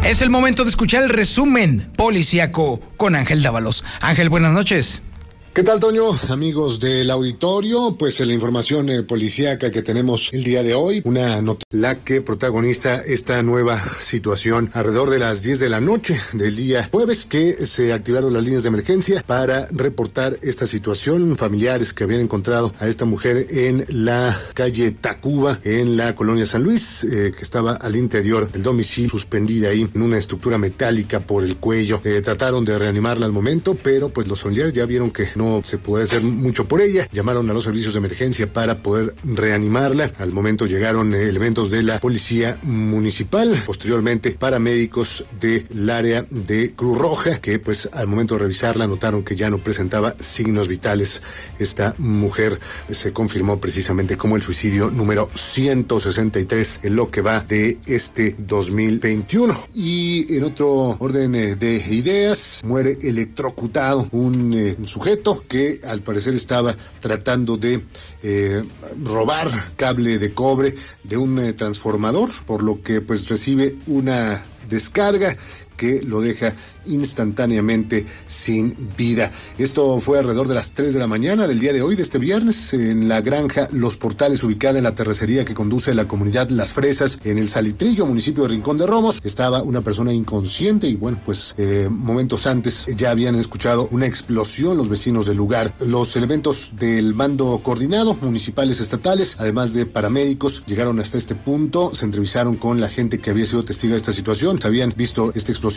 Es 0.03 0.23
el 0.23 0.31
momento 0.31 0.63
de 0.63 0.71
escuchar 0.71 1.03
el 1.03 1.09
resumen 1.09 1.91
policiaco 1.95 2.81
con 2.97 3.15
Ángel 3.15 3.43
Dávalos. 3.43 3.83
Ángel, 4.01 4.29
buenas 4.29 4.51
noches. 4.51 5.03
¿Qué 5.51 5.63
tal, 5.63 5.79
Toño? 5.79 6.12
Amigos 6.29 6.79
del 6.79 7.09
auditorio, 7.09 7.95
pues 7.97 8.21
en 8.21 8.27
la 8.27 8.35
información 8.35 8.88
eh, 8.89 9.01
policíaca 9.01 9.71
que 9.71 9.81
tenemos 9.81 10.29
el 10.31 10.43
día 10.43 10.62
de 10.62 10.75
hoy, 10.75 11.01
una 11.05 11.41
nota 11.41 11.63
la 11.71 11.95
que 11.95 12.21
protagoniza 12.21 12.97
esta 12.97 13.41
nueva 13.41 13.81
situación 13.99 14.69
alrededor 14.73 15.09
de 15.09 15.17
las 15.17 15.41
10 15.41 15.59
de 15.59 15.69
la 15.69 15.81
noche 15.81 16.19
del 16.33 16.55
día 16.55 16.88
jueves 16.91 17.25
que 17.25 17.65
se 17.65 17.93
activaron 17.93 18.31
las 18.31 18.43
líneas 18.43 18.62
de 18.62 18.69
emergencia 18.69 19.23
para 19.25 19.65
reportar 19.71 20.38
esta 20.43 20.67
situación. 20.67 21.35
Familiares 21.35 21.93
que 21.93 22.03
habían 22.03 22.21
encontrado 22.21 22.71
a 22.79 22.88
esta 22.88 23.05
mujer 23.05 23.47
en 23.49 23.85
la 23.89 24.39
calle 24.53 24.91
Tacuba, 24.91 25.59
en 25.63 25.97
la 25.97 26.13
colonia 26.13 26.45
San 26.45 26.62
Luis, 26.62 27.03
eh, 27.03 27.31
que 27.35 27.41
estaba 27.41 27.73
al 27.73 27.95
interior 27.95 28.51
del 28.51 28.62
domicilio, 28.62 29.09
suspendida 29.09 29.69
ahí 29.69 29.89
en 29.93 30.01
una 30.03 30.19
estructura 30.19 30.59
metálica 30.59 31.21
por 31.21 31.43
el 31.43 31.57
cuello. 31.57 32.01
Eh, 32.03 32.21
trataron 32.21 32.63
de 32.65 32.77
reanimarla 32.77 33.25
al 33.25 33.31
momento, 33.31 33.75
pero 33.75 34.09
pues 34.09 34.27
los 34.27 34.41
familiares 34.41 34.73
ya 34.73 34.85
vieron 34.85 35.09
que 35.09 35.38
no 35.39 35.62
se 35.63 35.78
puede 35.78 36.04
hacer 36.04 36.21
mucho 36.21 36.65
por 36.65 36.82
ella. 36.82 37.08
Llamaron 37.13 37.49
a 37.49 37.54
los 37.54 37.63
servicios 37.63 37.93
de 37.93 37.99
emergencia 37.99 38.52
para 38.52 38.84
poder 38.84 39.15
reanimarla. 39.23 40.12
Al 40.19 40.34
momento 40.34 40.67
llegaron 40.67 41.13
eh, 41.13 41.23
elementos 41.23 41.71
de 41.71 41.82
la 41.82 41.99
policía 41.99 42.60
municipal, 42.63 43.63
posteriormente 43.65 44.32
paramédicos 44.32 45.25
del 45.39 45.89
área 45.89 46.25
de 46.30 46.73
Cruz 46.75 46.97
Roja, 46.97 47.39
que 47.39 47.58
pues 47.58 47.89
al 47.93 48.08
momento 48.08 48.36
de 48.36 48.41
revisarla 48.41 48.86
notaron 48.86 49.23
que 49.23 49.38
ya 49.38 49.49
no 49.49 49.60
presentaba 49.60 50.13
signos 50.19 50.67
vitales. 50.67 51.21
Esta 51.58 51.95
mujer 51.97 52.60
se 52.91 53.13
confirmó 53.13 53.60
precisamente 53.60 54.17
como 54.17 54.36
el 54.36 54.41
suicidio 54.41 54.91
número 54.91 55.30
163 55.34 56.82
en 56.84 56.95
lo 56.97 57.10
que 57.12 57.21
va 57.21 57.39
de 57.39 57.78
este 57.88 58.36
2021. 58.38 59.58
Y 59.73 60.36
en 60.36 60.43
otro 60.43 60.97
orden 60.99 61.34
eh, 61.36 61.56
de 61.56 61.78
ideas, 61.89 62.62
muere 62.65 62.97
electrocutado 63.02 64.08
un 64.12 64.54
eh, 64.54 64.75
sujeto 64.86 65.28
que 65.37 65.81
al 65.85 66.01
parecer 66.01 66.33
estaba 66.33 66.75
tratando 66.99 67.57
de 67.57 67.81
eh, 68.23 68.63
robar 69.03 69.73
cable 69.75 70.17
de 70.17 70.33
cobre 70.33 70.75
de 71.03 71.17
un 71.17 71.39
eh, 71.39 71.53
transformador, 71.53 72.29
por 72.45 72.63
lo 72.63 72.81
que 72.81 73.01
pues 73.01 73.27
recibe 73.27 73.75
una 73.87 74.43
descarga 74.69 75.35
que 75.79 76.01
lo 76.03 76.19
deja 76.19 76.53
instantáneamente 76.85 78.05
sin 78.27 78.75
vida. 78.97 79.31
Esto 79.57 79.99
fue 79.99 80.19
alrededor 80.19 80.47
de 80.47 80.55
las 80.55 80.71
3 80.71 80.93
de 80.93 80.99
la 80.99 81.07
mañana 81.07 81.47
del 81.47 81.59
día 81.59 81.73
de 81.73 81.81
hoy, 81.81 81.95
de 81.95 82.03
este 82.03 82.19
viernes, 82.19 82.73
en 82.73 83.07
la 83.07 83.21
granja 83.21 83.67
Los 83.71 83.95
Portales, 83.95 84.43
ubicada 84.43 84.77
en 84.77 84.83
la 84.83 84.95
terracería 84.95 85.45
que 85.45 85.53
conduce 85.53 85.91
a 85.91 85.95
la 85.95 86.07
comunidad 86.07 86.49
Las 86.49 86.73
Fresas, 86.73 87.19
en 87.23 87.37
el 87.37 87.49
Salitrillo, 87.49 88.05
municipio 88.05 88.43
de 88.43 88.49
Rincón 88.49 88.77
de 88.77 88.87
Romos. 88.87 89.19
Estaba 89.23 89.63
una 89.63 89.81
persona 89.81 90.13
inconsciente 90.13 90.87
y 90.87 90.95
bueno, 90.95 91.21
pues 91.25 91.55
eh, 91.57 91.87
momentos 91.89 92.45
antes 92.45 92.85
ya 92.97 93.11
habían 93.11 93.35
escuchado 93.35 93.87
una 93.91 94.05
explosión 94.05 94.77
los 94.77 94.89
vecinos 94.89 95.25
del 95.25 95.37
lugar. 95.37 95.73
Los 95.79 96.15
elementos 96.15 96.71
del 96.73 97.13
mando 97.13 97.61
coordinado, 97.63 98.15
municipales 98.15 98.79
estatales, 98.81 99.37
además 99.39 99.73
de 99.73 99.85
paramédicos, 99.85 100.63
llegaron 100.65 100.99
hasta 100.99 101.17
este 101.17 101.35
punto, 101.35 101.93
se 101.95 102.05
entrevistaron 102.05 102.55
con 102.55 102.81
la 102.81 102.89
gente 102.89 103.19
que 103.19 103.29
había 103.29 103.45
sido 103.45 103.63
testigo 103.63 103.93
de 103.93 103.97
esta 103.97 104.11
situación, 104.11 104.59
se 104.59 104.67
habían 104.67 104.93
visto 104.95 105.31
esta 105.35 105.51
explosión, 105.51 105.68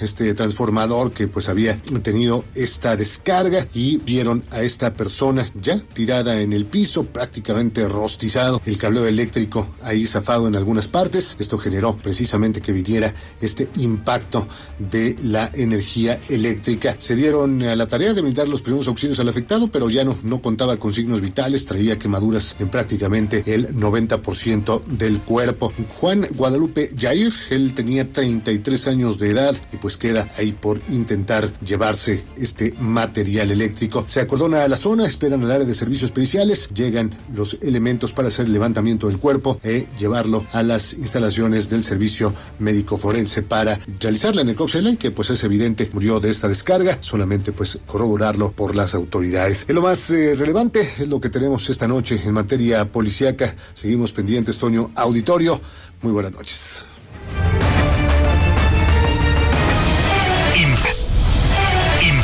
este 0.00 0.32
transformador 0.34 1.12
que 1.12 1.26
pues 1.26 1.48
había 1.48 1.76
tenido 2.02 2.44
esta 2.54 2.96
descarga 2.96 3.66
y 3.74 3.98
vieron 3.98 4.44
a 4.50 4.62
esta 4.62 4.94
persona 4.94 5.50
ya 5.60 5.78
tirada 5.92 6.40
en 6.40 6.52
el 6.52 6.64
piso, 6.64 7.04
prácticamente 7.04 7.86
rostizado, 7.88 8.62
el 8.64 8.78
cableo 8.78 9.06
eléctrico 9.06 9.74
ahí 9.82 10.06
zafado 10.06 10.46
en 10.46 10.56
algunas 10.56 10.86
partes. 10.86 11.36
Esto 11.38 11.58
generó 11.58 11.96
precisamente 11.96 12.60
que 12.60 12.72
viniera 12.72 13.12
este 13.40 13.68
impacto 13.76 14.46
de 14.78 15.16
la 15.22 15.50
energía 15.52 16.18
eléctrica. 16.28 16.94
Se 16.98 17.16
dieron 17.16 17.62
a 17.62 17.74
la 17.74 17.86
tarea 17.86 18.14
de 18.14 18.22
brindar 18.22 18.48
los 18.48 18.62
primeros 18.62 18.86
auxilios 18.86 19.18
al 19.18 19.28
afectado, 19.28 19.68
pero 19.68 19.90
ya 19.90 20.04
no, 20.04 20.16
no 20.22 20.40
contaba 20.40 20.76
con 20.76 20.92
signos 20.92 21.20
vitales, 21.20 21.66
traía 21.66 21.98
quemaduras 21.98 22.56
en 22.60 22.68
prácticamente 22.68 23.42
el 23.46 23.74
90% 23.74 24.84
del 24.84 25.20
cuerpo. 25.20 25.72
Juan 25.98 26.26
Guadalupe 26.36 26.90
Jair, 26.96 27.32
él 27.50 27.74
tenía 27.74 28.10
33 28.10 28.86
años 28.86 29.18
de 29.18 29.30
edad 29.30 29.39
y 29.72 29.76
pues 29.76 29.96
queda 29.96 30.28
ahí 30.36 30.52
por 30.52 30.80
intentar 30.88 31.50
llevarse 31.60 32.24
este 32.36 32.74
material 32.80 33.50
eléctrico. 33.50 34.04
Se 34.06 34.20
acordona 34.20 34.64
a 34.64 34.68
la 34.68 34.76
zona, 34.76 35.06
esperan 35.06 35.44
al 35.44 35.50
área 35.50 35.66
de 35.66 35.74
servicios 35.74 36.10
periciales, 36.10 36.68
llegan 36.74 37.10
los 37.34 37.58
elementos 37.62 38.12
para 38.12 38.28
hacer 38.28 38.46
el 38.46 38.52
levantamiento 38.52 39.06
del 39.06 39.18
cuerpo 39.18 39.60
e 39.62 39.86
llevarlo 39.98 40.44
a 40.52 40.62
las 40.62 40.94
instalaciones 40.94 41.68
del 41.68 41.84
servicio 41.84 42.34
médico 42.58 42.98
forense 42.98 43.42
para 43.42 43.78
realizar 44.00 44.34
la 44.34 44.44
necropsia, 44.44 44.80
que 44.98 45.10
pues 45.10 45.30
es 45.30 45.44
evidente 45.44 45.90
murió 45.92 46.20
de 46.20 46.30
esta 46.30 46.48
descarga, 46.48 46.98
solamente 47.00 47.52
pues 47.52 47.78
corroborarlo 47.86 48.52
por 48.52 48.74
las 48.74 48.94
autoridades. 48.94 49.64
Es 49.68 49.74
lo 49.74 49.82
más 49.82 50.10
eh, 50.10 50.34
relevante, 50.34 50.80
es 50.80 51.08
lo 51.08 51.20
que 51.20 51.28
tenemos 51.28 51.68
esta 51.68 51.86
noche 51.86 52.20
en 52.24 52.32
materia 52.32 52.90
policíaca. 52.90 53.54
Seguimos 53.74 54.12
pendientes, 54.12 54.58
Toño 54.58 54.90
Auditorio. 54.94 55.60
Muy 56.02 56.12
buenas 56.12 56.32
noches. 56.32 56.80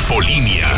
Infolinia. 0.09 0.69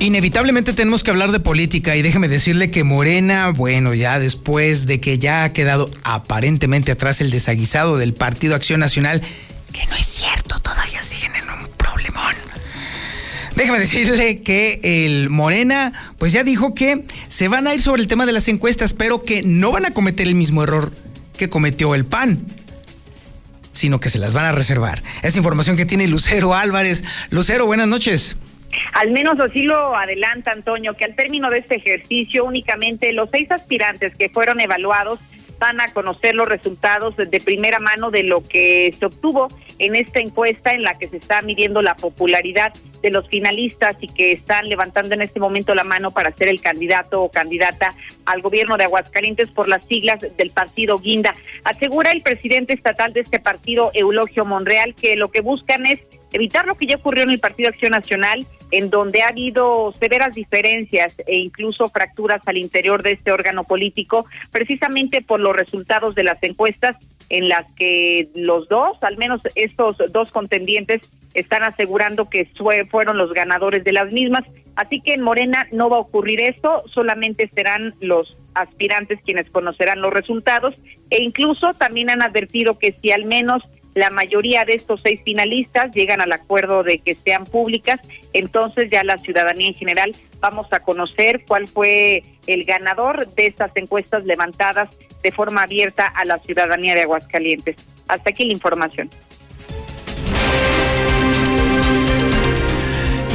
Inevitablemente 0.00 0.74
tenemos 0.74 1.02
que 1.02 1.10
hablar 1.10 1.32
de 1.32 1.40
política 1.40 1.96
y 1.96 2.02
déjeme 2.02 2.28
decirle 2.28 2.70
que 2.70 2.84
Morena, 2.84 3.52
bueno, 3.56 3.94
ya 3.94 4.18
después 4.18 4.84
de 4.84 5.00
que 5.00 5.18
ya 5.18 5.44
ha 5.44 5.54
quedado 5.54 5.90
aparentemente 6.02 6.92
atrás 6.92 7.22
el 7.22 7.30
desaguisado 7.30 7.96
del 7.96 8.12
Partido 8.12 8.54
Acción 8.54 8.80
Nacional, 8.80 9.22
que 9.72 9.86
no 9.86 9.96
es 9.96 10.04
cierto, 10.04 10.60
todavía 10.60 11.00
siguen 11.00 11.32
en 11.36 11.48
un 11.48 11.70
problemón. 11.78 12.34
Déjame 13.56 13.78
decirle 13.78 14.42
que 14.42 14.80
el 14.82 15.30
Morena, 15.30 15.94
pues 16.18 16.34
ya 16.34 16.44
dijo 16.44 16.74
que 16.74 17.06
se 17.28 17.48
van 17.48 17.66
a 17.66 17.72
ir 17.72 17.80
sobre 17.80 18.02
el 18.02 18.08
tema 18.08 18.26
de 18.26 18.32
las 18.32 18.48
encuestas, 18.48 18.92
pero 18.92 19.22
que 19.22 19.42
no 19.42 19.72
van 19.72 19.86
a 19.86 19.92
cometer 19.92 20.26
el 20.26 20.34
mismo 20.34 20.64
error 20.64 20.92
que 21.38 21.48
cometió 21.48 21.94
el 21.94 22.04
PAN, 22.04 22.44
sino 23.74 24.00
que 24.00 24.08
se 24.08 24.18
las 24.18 24.32
van 24.32 24.46
a 24.46 24.52
reservar. 24.52 25.02
Es 25.22 25.36
información 25.36 25.76
que 25.76 25.84
tiene 25.84 26.08
Lucero 26.08 26.54
Álvarez. 26.54 27.04
Lucero, 27.30 27.66
buenas 27.66 27.88
noches. 27.88 28.36
Al 28.94 29.12
menos 29.12 29.38
así 29.38 29.62
lo 29.62 29.94
adelanta 29.94 30.50
Antonio, 30.50 30.94
que 30.94 31.04
al 31.04 31.14
término 31.14 31.50
de 31.50 31.58
este 31.58 31.76
ejercicio 31.76 32.44
únicamente 32.44 33.12
los 33.12 33.30
seis 33.30 33.50
aspirantes 33.50 34.16
que 34.16 34.28
fueron 34.28 34.60
evaluados 34.60 35.20
van 35.58 35.80
a 35.80 35.92
conocer 35.92 36.34
los 36.34 36.48
resultados 36.48 37.16
de 37.16 37.40
primera 37.40 37.78
mano 37.78 38.10
de 38.10 38.22
lo 38.22 38.42
que 38.42 38.94
se 38.98 39.06
obtuvo 39.06 39.48
en 39.78 39.96
esta 39.96 40.20
encuesta 40.20 40.70
en 40.70 40.82
la 40.82 40.94
que 40.94 41.08
se 41.08 41.16
está 41.16 41.40
midiendo 41.42 41.82
la 41.82 41.96
popularidad 41.96 42.72
de 43.02 43.10
los 43.10 43.28
finalistas 43.28 43.96
y 44.00 44.08
que 44.08 44.32
están 44.32 44.68
levantando 44.68 45.14
en 45.14 45.22
este 45.22 45.40
momento 45.40 45.74
la 45.74 45.84
mano 45.84 46.10
para 46.10 46.32
ser 46.32 46.48
el 46.48 46.60
candidato 46.60 47.22
o 47.22 47.30
candidata 47.30 47.94
al 48.24 48.40
gobierno 48.40 48.76
de 48.76 48.84
Aguascalientes 48.84 49.50
por 49.50 49.68
las 49.68 49.84
siglas 49.84 50.24
del 50.36 50.50
partido 50.50 50.98
Guinda. 50.98 51.34
Asegura 51.64 52.12
el 52.12 52.22
presidente 52.22 52.72
estatal 52.72 53.12
de 53.12 53.20
este 53.20 53.40
partido, 53.40 53.90
Eulogio 53.94 54.44
Monreal, 54.44 54.94
que 54.94 55.16
lo 55.16 55.28
que 55.28 55.40
buscan 55.40 55.86
es 55.86 56.00
evitar 56.34 56.66
lo 56.66 56.74
que 56.76 56.86
ya 56.86 56.96
ocurrió 56.96 57.22
en 57.22 57.30
el 57.30 57.38
Partido 57.38 57.68
Acción 57.68 57.92
Nacional, 57.92 58.44
en 58.72 58.90
donde 58.90 59.22
ha 59.22 59.28
habido 59.28 59.92
severas 59.92 60.34
diferencias 60.34 61.14
e 61.26 61.38
incluso 61.38 61.88
fracturas 61.88 62.42
al 62.46 62.56
interior 62.56 63.04
de 63.04 63.12
este 63.12 63.30
órgano 63.30 63.62
político, 63.62 64.26
precisamente 64.50 65.22
por 65.22 65.40
los 65.40 65.54
resultados 65.54 66.16
de 66.16 66.24
las 66.24 66.42
encuestas 66.42 66.96
en 67.30 67.48
las 67.48 67.64
que 67.74 68.28
los 68.34 68.68
dos, 68.68 69.00
al 69.02 69.16
menos 69.16 69.42
estos 69.54 69.96
dos 70.12 70.32
contendientes, 70.32 71.08
están 71.34 71.62
asegurando 71.62 72.28
que 72.28 72.48
fueron 72.90 73.16
los 73.16 73.32
ganadores 73.32 73.84
de 73.84 73.92
las 73.92 74.10
mismas. 74.12 74.44
Así 74.74 75.00
que 75.00 75.14
en 75.14 75.22
Morena 75.22 75.68
no 75.70 75.88
va 75.88 75.98
a 75.98 76.00
ocurrir 76.00 76.40
esto, 76.40 76.82
solamente 76.92 77.48
serán 77.54 77.94
los 78.00 78.38
aspirantes 78.54 79.20
quienes 79.24 79.48
conocerán 79.50 80.00
los 80.00 80.12
resultados 80.12 80.74
e 81.10 81.22
incluso 81.22 81.72
también 81.74 82.10
han 82.10 82.22
advertido 82.22 82.76
que 82.76 82.96
si 83.00 83.12
al 83.12 83.24
menos 83.24 83.62
la 83.94 84.10
mayoría 84.10 84.64
de 84.64 84.74
estos 84.74 85.00
seis 85.02 85.20
finalistas 85.24 85.92
llegan 85.92 86.20
al 86.20 86.32
acuerdo 86.32 86.82
de 86.82 86.98
que 86.98 87.14
sean 87.14 87.44
públicas, 87.44 88.00
entonces 88.32 88.90
ya 88.90 89.04
la 89.04 89.18
ciudadanía 89.18 89.68
en 89.68 89.74
general 89.74 90.14
vamos 90.40 90.66
a 90.72 90.80
conocer 90.80 91.44
cuál 91.46 91.68
fue 91.68 92.22
el 92.46 92.64
ganador 92.64 93.32
de 93.34 93.46
estas 93.46 93.70
encuestas 93.76 94.24
levantadas 94.26 94.90
de 95.22 95.32
forma 95.32 95.62
abierta 95.62 96.06
a 96.06 96.24
la 96.24 96.38
ciudadanía 96.38 96.94
de 96.94 97.02
Aguascalientes. 97.02 97.76
Hasta 98.08 98.30
aquí 98.30 98.44
la 98.44 98.52
información. 98.52 99.08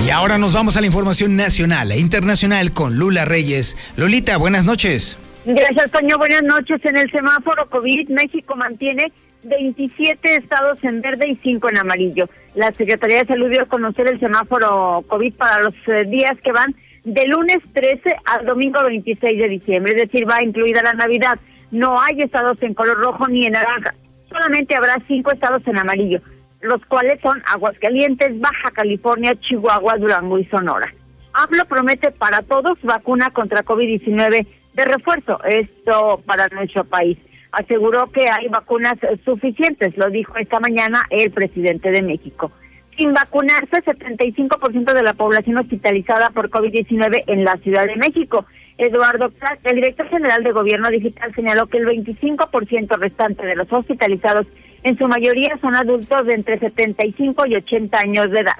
Y 0.05 0.11
ahora 0.11 0.37
nos 0.37 0.53
vamos 0.53 0.77
a 0.77 0.81
la 0.81 0.87
información 0.87 1.35
nacional 1.35 1.91
e 1.91 1.99
internacional 1.99 2.71
con 2.71 2.97
Lula 2.97 3.25
Reyes. 3.25 3.77
Lolita, 3.95 4.37
buenas 4.37 4.65
noches. 4.65 5.17
Gracias, 5.45 5.91
Toño. 5.91 6.17
Buenas 6.17 6.43
noches. 6.43 6.83
En 6.83 6.97
el 6.97 7.09
semáforo 7.11 7.69
COVID, 7.69 8.09
México 8.09 8.55
mantiene 8.55 9.11
27 9.43 10.35
estados 10.35 10.83
en 10.83 11.01
verde 11.01 11.29
y 11.29 11.35
5 11.35 11.69
en 11.69 11.77
amarillo. 11.77 12.29
La 12.55 12.71
Secretaría 12.71 13.19
de 13.19 13.25
Salud 13.25 13.49
dio 13.49 13.61
a 13.61 13.65
conocer 13.65 14.07
el 14.07 14.19
semáforo 14.19 15.03
COVID 15.07 15.37
para 15.37 15.61
los 15.61 15.73
eh, 15.87 16.05
días 16.05 16.37
que 16.43 16.51
van 16.51 16.75
de 17.05 17.27
lunes 17.27 17.57
13 17.73 18.17
al 18.25 18.45
domingo 18.45 18.83
26 18.83 19.37
de 19.37 19.47
diciembre, 19.47 19.93
es 19.93 20.09
decir, 20.09 20.29
va 20.29 20.43
incluida 20.43 20.83
la 20.83 20.93
Navidad. 20.93 21.39
No 21.71 22.01
hay 22.01 22.21
estados 22.21 22.61
en 22.61 22.73
color 22.73 22.97
rojo 22.97 23.27
ni 23.27 23.45
en 23.45 23.53
naranja, 23.53 23.95
solamente 24.27 24.75
habrá 24.75 24.97
cinco 25.01 25.31
estados 25.31 25.65
en 25.67 25.77
amarillo, 25.77 26.21
los 26.61 26.83
cuales 26.85 27.19
son 27.21 27.41
Aguascalientes, 27.47 28.39
Baja 28.39 28.71
California, 28.71 29.35
Chihuahua, 29.35 29.97
Durango 29.97 30.37
y 30.37 30.45
Sonora. 30.45 30.89
Hablo 31.31 31.65
promete 31.65 32.11
para 32.11 32.41
todos 32.41 32.81
vacuna 32.81 33.29
contra 33.29 33.63
COVID-19 33.63 34.47
de 34.73 34.85
refuerzo, 34.85 35.41
esto 35.45 36.21
para 36.25 36.47
nuestro 36.49 36.83
país 36.83 37.17
aseguró 37.51 38.11
que 38.11 38.29
hay 38.29 38.47
vacunas 38.47 38.99
suficientes, 39.25 39.97
lo 39.97 40.09
dijo 40.09 40.37
esta 40.37 40.59
mañana 40.59 41.05
el 41.09 41.31
presidente 41.31 41.91
de 41.91 42.01
México. 42.01 42.51
Sin 42.95 43.13
vacunarse, 43.13 43.81
75% 43.83 44.93
de 44.93 45.03
la 45.03 45.13
población 45.13 45.57
hospitalizada 45.57 46.31
por 46.31 46.49
COVID-19 46.49 47.23
en 47.27 47.45
la 47.45 47.55
Ciudad 47.57 47.85
de 47.85 47.95
México. 47.95 48.45
Eduardo 48.77 49.29
Platt, 49.29 49.59
el 49.63 49.75
director 49.75 50.09
general 50.09 50.43
de 50.43 50.51
Gobierno 50.51 50.89
Digital, 50.89 51.33
señaló 51.33 51.67
que 51.67 51.77
el 51.77 51.85
25% 51.85 52.97
restante 52.97 53.45
de 53.45 53.55
los 53.55 53.71
hospitalizados, 53.71 54.47
en 54.83 54.97
su 54.97 55.07
mayoría 55.07 55.57
son 55.61 55.75
adultos 55.75 56.27
de 56.27 56.33
entre 56.33 56.57
75 56.57 57.45
y 57.45 57.55
80 57.55 57.97
años 57.97 58.31
de 58.31 58.39
edad. 58.39 58.57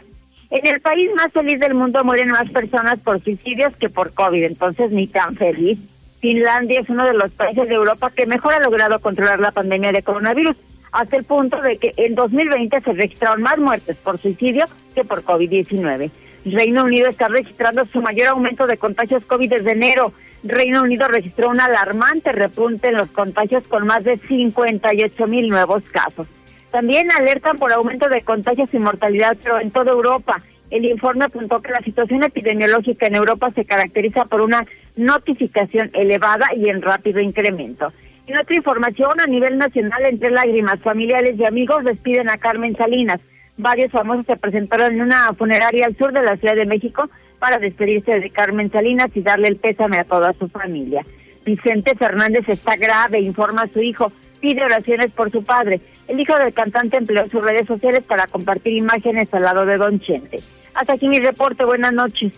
En 0.52 0.66
el 0.66 0.82
país 0.82 1.10
más 1.16 1.32
feliz 1.32 1.60
del 1.60 1.74
mundo 1.74 2.04
mueren 2.04 2.30
más 2.30 2.50
personas 2.50 2.98
por 3.00 3.22
suicidios 3.22 3.76
que 3.76 3.90
por 3.90 4.14
COVID, 4.14 4.44
entonces 4.44 4.92
ni 4.92 5.08
tan 5.08 5.36
feliz. 5.36 5.99
Finlandia 6.20 6.82
es 6.82 6.90
uno 6.90 7.06
de 7.06 7.14
los 7.14 7.32
países 7.32 7.68
de 7.68 7.76
Europa 7.76 8.12
que 8.14 8.26
mejor 8.26 8.54
ha 8.54 8.60
logrado 8.60 9.00
controlar 9.00 9.40
la 9.40 9.52
pandemia 9.52 9.92
de 9.92 10.04
coronavirus, 10.04 10.56
hasta 10.92 11.18
el 11.18 11.24
punto 11.24 11.62
de 11.62 11.78
que 11.78 11.94
en 11.98 12.16
2020 12.16 12.82
se 12.82 12.94
registraron 12.94 13.42
más 13.42 13.58
muertes 13.58 13.96
por 13.98 14.18
suicidio 14.18 14.66
que 14.96 15.04
por 15.04 15.24
COVID-19. 15.24 16.12
Reino 16.46 16.84
Unido 16.84 17.10
está 17.10 17.28
registrando 17.28 17.86
su 17.86 18.02
mayor 18.02 18.28
aumento 18.28 18.66
de 18.68 18.78
contagios 18.78 19.24
COVID 19.26 19.50
desde 19.50 19.72
enero. 19.72 20.12
Reino 20.44 20.82
Unido 20.82 21.08
registró 21.08 21.50
un 21.50 21.62
alarmante 21.62 22.32
repunte 22.32 22.90
en 22.90 22.98
los 22.98 23.10
contagios 23.12 23.64
con 23.68 23.86
más 23.86 24.04
de 24.04 24.18
58 24.18 25.28
mil 25.28 25.48
nuevos 25.48 25.84
casos. 25.92 26.28
También 26.72 27.12
alertan 27.12 27.58
por 27.58 27.72
aumento 27.72 28.10
de 28.10 28.22
contagios 28.22 28.74
y 28.74 28.80
mortalidad, 28.80 29.38
pero 29.42 29.60
en 29.60 29.72
toda 29.72 29.92
Europa. 29.92 30.42
El 30.70 30.86
informe 30.86 31.26
apuntó 31.26 31.62
que 31.62 31.72
la 31.72 31.82
situación 31.82 32.24
epidemiológica 32.24 33.08
en 33.08 33.16
Europa 33.16 33.52
se 33.56 33.66
caracteriza 33.66 34.26
por 34.26 34.42
una 34.42 34.66
notificación 34.96 35.90
elevada 35.94 36.48
y 36.56 36.70
en 36.70 36.82
rápido 36.82 37.20
incremento. 37.20 37.88
En 38.28 38.38
otra 38.38 38.56
información, 38.56 39.20
a 39.20 39.26
nivel 39.26 39.58
nacional, 39.58 40.06
entre 40.06 40.30
lágrimas, 40.30 40.80
familiares 40.82 41.36
y 41.40 41.46
amigos 41.46 41.84
despiden 41.84 42.30
a 42.30 42.38
Carmen 42.38 42.76
Salinas. 42.76 43.20
Varios 43.58 43.92
famosos 43.92 44.28
se 44.28 44.38
presentaron 44.38 44.94
en 44.94 45.02
una 45.02 45.34
funeraria 45.34 45.88
al 45.88 45.98
sur 45.98 46.14
de 46.14 46.22
la 46.22 46.38
Ciudad 46.38 46.56
de 46.56 46.68
México 46.68 47.10
para 47.40 47.58
despedirse 47.58 48.20
de 48.20 48.30
Carmen 48.30 48.72
Salinas 48.72 49.10
y 49.16 49.22
darle 49.22 49.48
el 49.48 49.56
pésame 49.56 49.98
a 49.98 50.04
toda 50.04 50.34
su 50.34 50.48
familia. 50.50 51.04
Vicente 51.44 51.96
Fernández 51.96 52.48
está 52.48 52.76
grave, 52.76 53.20
informa 53.20 53.64
a 53.64 53.68
su 53.70 53.82
hijo, 53.82 54.12
pide 54.40 54.64
oraciones 54.64 55.12
por 55.14 55.32
su 55.32 55.44
padre. 55.44 55.82
El 56.08 56.20
hijo 56.20 56.38
del 56.38 56.54
cantante 56.54 56.98
empleó 56.98 57.28
sus 57.30 57.44
redes 57.44 57.66
sociales 57.66 58.04
para 58.04 58.28
compartir 58.28 58.74
imágenes 58.74 59.34
al 59.34 59.44
lado 59.44 59.66
de 59.66 59.78
Don 59.78 60.00
Chente. 60.00 60.40
Hasta 60.74 60.94
aquí 60.94 61.08
mi 61.08 61.20
reporte, 61.20 61.66
buenas 61.66 61.94
noches. 61.94 62.32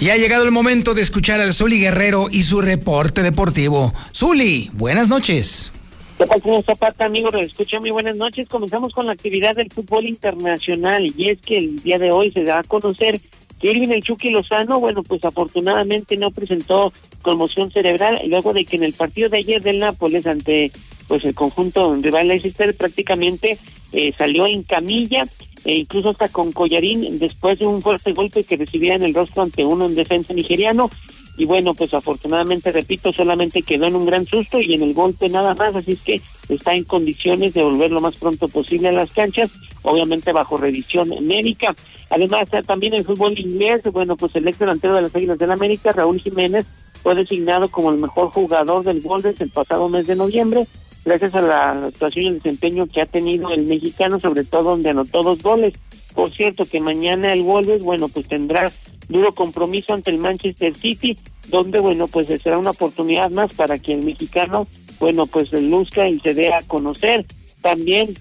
Y 0.00 0.10
ha 0.10 0.16
llegado 0.16 0.44
el 0.44 0.50
momento 0.50 0.92
de 0.92 1.02
escuchar 1.02 1.40
al 1.40 1.54
Zuli 1.54 1.80
Guerrero 1.80 2.26
y 2.30 2.42
su 2.42 2.60
reporte 2.60 3.22
deportivo. 3.22 3.92
Zuli, 4.12 4.70
buenas 4.74 5.08
noches. 5.08 5.72
¿Qué 6.18 6.26
tal, 6.26 6.42
señor 6.42 6.62
Zapata, 6.62 7.06
amigo? 7.06 7.30
Escucha, 7.30 7.80
muy 7.80 7.90
buenas 7.90 8.16
noches. 8.16 8.46
Comenzamos 8.48 8.92
con 8.92 9.06
la 9.06 9.12
actividad 9.12 9.54
del 9.54 9.70
fútbol 9.70 10.06
internacional 10.06 11.12
y 11.16 11.30
es 11.30 11.40
que 11.40 11.56
el 11.56 11.82
día 11.82 11.98
de 11.98 12.12
hoy 12.12 12.30
se 12.30 12.44
da 12.44 12.58
a 12.58 12.62
conocer 12.62 13.20
que 13.60 13.72
Irving 13.72 13.88
El 13.88 14.02
Chucky 14.02 14.30
Lozano, 14.30 14.78
bueno, 14.78 15.02
pues 15.02 15.24
afortunadamente 15.24 16.16
no 16.16 16.30
presentó 16.30 16.92
conmoción 17.22 17.70
cerebral 17.70 18.20
luego 18.26 18.52
de 18.52 18.64
que 18.64 18.76
en 18.76 18.84
el 18.84 18.92
partido 18.92 19.28
de 19.28 19.38
ayer 19.38 19.62
del 19.62 19.78
Nápoles 19.78 20.26
ante 20.26 20.70
pues 21.08 21.24
el 21.24 21.34
conjunto 21.34 21.94
rival 21.94 22.28
Leicester 22.28 22.74
prácticamente 22.76 23.58
eh, 23.92 24.12
salió 24.16 24.46
en 24.46 24.62
camilla 24.62 25.24
e 25.64 25.76
incluso 25.76 26.10
hasta 26.10 26.28
con 26.28 26.52
collarín 26.52 27.18
después 27.18 27.58
de 27.58 27.66
un 27.66 27.80
fuerte 27.80 28.12
golpe 28.12 28.44
que 28.44 28.56
recibía 28.56 28.94
en 28.94 29.02
el 29.02 29.14
rostro 29.14 29.42
ante 29.42 29.64
uno 29.64 29.86
en 29.86 29.94
defensa 29.94 30.34
nigeriano. 30.34 30.90
Y 31.36 31.46
bueno 31.46 31.74
pues 31.74 31.92
afortunadamente 31.92 32.70
repito 32.70 33.12
solamente 33.12 33.62
quedó 33.62 33.86
en 33.86 33.96
un 33.96 34.06
gran 34.06 34.24
susto 34.24 34.60
y 34.60 34.74
en 34.74 34.82
el 34.82 34.94
golpe 34.94 35.28
nada 35.28 35.54
más 35.56 35.74
así 35.74 35.92
es 35.92 36.00
que 36.00 36.22
está 36.48 36.74
en 36.74 36.84
condiciones 36.84 37.54
de 37.54 37.62
volver 37.62 37.90
lo 37.90 38.00
más 38.00 38.14
pronto 38.14 38.46
posible 38.46 38.88
a 38.88 38.92
las 38.92 39.10
canchas 39.10 39.50
obviamente 39.82 40.32
bajo 40.32 40.58
revisión 40.58 41.10
médica. 41.26 41.74
Además 42.10 42.48
también 42.66 42.94
en 42.94 43.00
el 43.00 43.06
fútbol 43.06 43.36
inglés 43.36 43.82
bueno 43.92 44.16
pues 44.16 44.34
el 44.36 44.46
ex 44.46 44.60
delantero 44.60 44.94
de 44.94 45.02
las 45.02 45.16
Águilas 45.16 45.38
del 45.38 45.50
América 45.50 45.90
Raúl 45.90 46.20
Jiménez 46.20 46.66
fue 47.02 47.16
designado 47.16 47.68
como 47.68 47.90
el 47.90 47.98
mejor 47.98 48.30
jugador 48.30 48.84
del 48.84 49.00
Golden 49.00 49.34
el 49.40 49.50
pasado 49.50 49.88
mes 49.88 50.06
de 50.06 50.14
noviembre 50.14 50.68
gracias 51.04 51.34
a 51.34 51.42
la 51.42 51.72
actuación 51.72 52.24
y 52.24 52.28
el 52.28 52.34
desempeño 52.36 52.86
que 52.86 53.00
ha 53.00 53.06
tenido 53.06 53.50
el 53.50 53.64
mexicano, 53.64 54.18
sobre 54.18 54.44
todo 54.44 54.70
donde 54.70 54.90
anotó 54.90 55.22
dos 55.22 55.42
goles. 55.42 55.74
Por 56.14 56.34
cierto, 56.34 56.66
que 56.66 56.80
mañana 56.80 57.32
el 57.32 57.42
Wolves, 57.42 57.82
bueno, 57.82 58.08
pues 58.08 58.28
tendrá 58.28 58.70
duro 59.08 59.34
compromiso 59.34 59.92
ante 59.92 60.10
el 60.10 60.18
Manchester 60.18 60.74
City, 60.74 61.18
donde, 61.48 61.80
bueno, 61.80 62.08
pues 62.08 62.28
será 62.42 62.58
una 62.58 62.70
oportunidad 62.70 63.30
más 63.30 63.52
para 63.52 63.78
que 63.78 63.92
el 63.92 64.04
mexicano, 64.04 64.66
bueno, 65.00 65.26
pues 65.26 65.52
luzca 65.52 66.08
y 66.08 66.18
se 66.20 66.34
dé 66.34 66.52
a 66.54 66.62
conocer. 66.62 67.26
También 67.60 68.14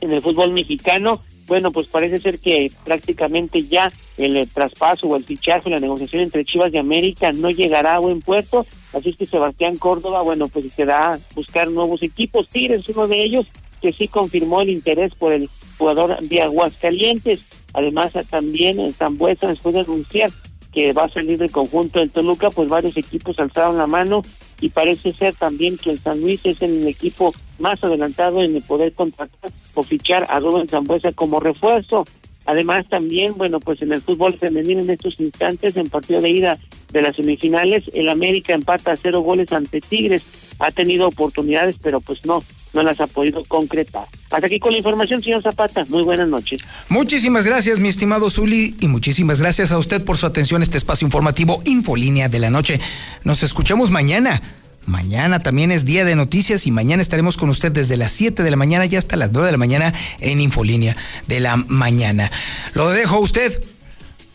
en 0.00 0.10
el 0.10 0.20
fútbol 0.20 0.52
mexicano, 0.52 1.20
bueno, 1.46 1.70
pues 1.70 1.86
parece 1.86 2.18
ser 2.18 2.38
que 2.38 2.70
prácticamente 2.84 3.64
ya 3.64 3.92
el, 4.16 4.36
eh, 4.36 4.46
traspaso 4.46 5.08
o 5.08 5.16
el 5.16 5.24
fichaje, 5.24 5.70
la 5.70 5.80
negociación 5.80 6.22
entre 6.22 6.44
Chivas 6.44 6.72
y 6.72 6.78
América 6.78 7.32
no 7.32 7.50
llegará 7.50 7.96
a 7.96 8.00
buen 8.00 8.20
puerto, 8.20 8.66
así 8.92 9.10
es 9.10 9.16
que 9.16 9.26
Sebastián 9.26 9.76
Córdoba, 9.76 10.22
bueno, 10.22 10.48
pues 10.48 10.66
se 10.74 10.84
da 10.84 11.12
a 11.12 11.18
buscar 11.34 11.70
nuevos 11.70 12.02
equipos. 12.02 12.48
Tigres, 12.48 12.88
uno 12.88 13.08
de 13.08 13.22
ellos, 13.22 13.46
que 13.80 13.92
sí 13.92 14.08
confirmó 14.08 14.60
el 14.60 14.70
interés 14.70 15.14
por 15.14 15.32
el 15.32 15.48
jugador 15.78 16.18
de 16.20 16.42
Aguascalientes. 16.42 17.44
Además, 17.74 18.12
también 18.30 18.78
en 18.78 18.92
Zambuesa, 18.92 19.48
después 19.48 19.74
de 19.74 19.80
anunciar 19.80 20.30
que 20.72 20.92
va 20.92 21.04
a 21.04 21.08
salir 21.08 21.38
del 21.38 21.50
conjunto 21.50 21.98
del 21.98 22.10
Toluca, 22.10 22.50
pues 22.50 22.68
varios 22.68 22.96
equipos 22.96 23.38
alzaron 23.38 23.76
la 23.76 23.86
mano 23.86 24.22
y 24.62 24.70
parece 24.70 25.12
ser 25.12 25.34
también 25.34 25.76
que 25.76 25.90
el 25.90 25.98
San 25.98 26.20
Luis 26.20 26.40
es 26.44 26.62
el 26.62 26.86
equipo 26.86 27.34
más 27.58 27.82
adelantado 27.82 28.42
en 28.42 28.54
el 28.54 28.62
poder 28.62 28.92
contratar 28.92 29.50
o 29.74 29.82
fichar 29.82 30.24
a 30.28 30.38
Rubén 30.38 30.68
Zambuesa 30.68 31.12
como 31.12 31.40
refuerzo. 31.40 32.06
Además 32.46 32.88
también, 32.88 33.34
bueno, 33.36 33.58
pues 33.58 33.82
en 33.82 33.92
el 33.92 34.00
fútbol 34.00 34.32
femenino 34.32 34.80
en 34.80 34.90
estos 34.90 35.18
instantes, 35.20 35.76
en 35.76 35.88
partido 35.88 36.20
de 36.20 36.30
ida 36.30 36.58
de 36.92 37.02
las 37.02 37.16
semifinales, 37.16 37.90
el 37.92 38.08
América 38.08 38.54
empata 38.54 38.92
a 38.92 38.96
cero 38.96 39.20
goles 39.20 39.50
ante 39.52 39.80
Tigres. 39.80 40.22
Ha 40.58 40.70
tenido 40.70 41.08
oportunidades, 41.08 41.76
pero 41.82 42.00
pues 42.00 42.24
no, 42.24 42.42
no 42.72 42.82
las 42.82 43.00
ha 43.00 43.06
podido 43.06 43.44
concretar. 43.44 44.04
Hasta 44.30 44.46
aquí 44.46 44.58
con 44.58 44.72
la 44.72 44.78
información, 44.78 45.22
señor 45.22 45.42
Zapata. 45.42 45.84
Muy 45.88 46.02
buenas 46.02 46.28
noches. 46.28 46.62
Muchísimas 46.88 47.46
gracias, 47.46 47.78
mi 47.78 47.88
estimado 47.88 48.30
Zuli, 48.30 48.76
y 48.80 48.88
muchísimas 48.88 49.40
gracias 49.40 49.72
a 49.72 49.78
usted 49.78 50.04
por 50.04 50.16
su 50.16 50.26
atención 50.26 50.62
a 50.62 50.64
este 50.64 50.78
espacio 50.78 51.06
informativo 51.06 51.60
Infolínea 51.64 52.28
de 52.28 52.38
la 52.38 52.50
Noche. 52.50 52.80
Nos 53.24 53.42
escuchamos 53.42 53.90
mañana. 53.90 54.42
Mañana 54.84 55.38
también 55.38 55.70
es 55.70 55.84
día 55.84 56.04
de 56.04 56.16
noticias 56.16 56.66
y 56.66 56.72
mañana 56.72 57.02
estaremos 57.02 57.36
con 57.36 57.48
usted 57.48 57.70
desde 57.70 57.96
las 57.96 58.10
7 58.10 58.42
de 58.42 58.50
la 58.50 58.56
mañana 58.56 58.86
y 58.86 58.96
hasta 58.96 59.16
las 59.16 59.30
9 59.30 59.46
de 59.46 59.52
la 59.52 59.58
mañana 59.58 59.94
en 60.18 60.40
Infolínea 60.40 60.96
de 61.28 61.38
la 61.38 61.56
mañana. 61.56 62.32
Lo 62.74 62.90
dejo 62.90 63.16
a 63.16 63.20
usted 63.20 63.62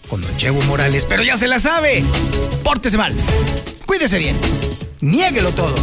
con 0.08 0.22
Don 0.22 0.36
Chevo 0.38 0.62
Morales, 0.63 1.06
pero 1.08 1.24
ya 1.24 1.38
se 1.38 1.48
la 1.48 1.60
sabe. 1.60 2.04
Pórtese 2.63 2.98
mal, 2.98 3.13
cuídese 3.86 4.17
bien, 4.17 4.38
niéguelo 5.02 5.52
todo. 5.52 5.76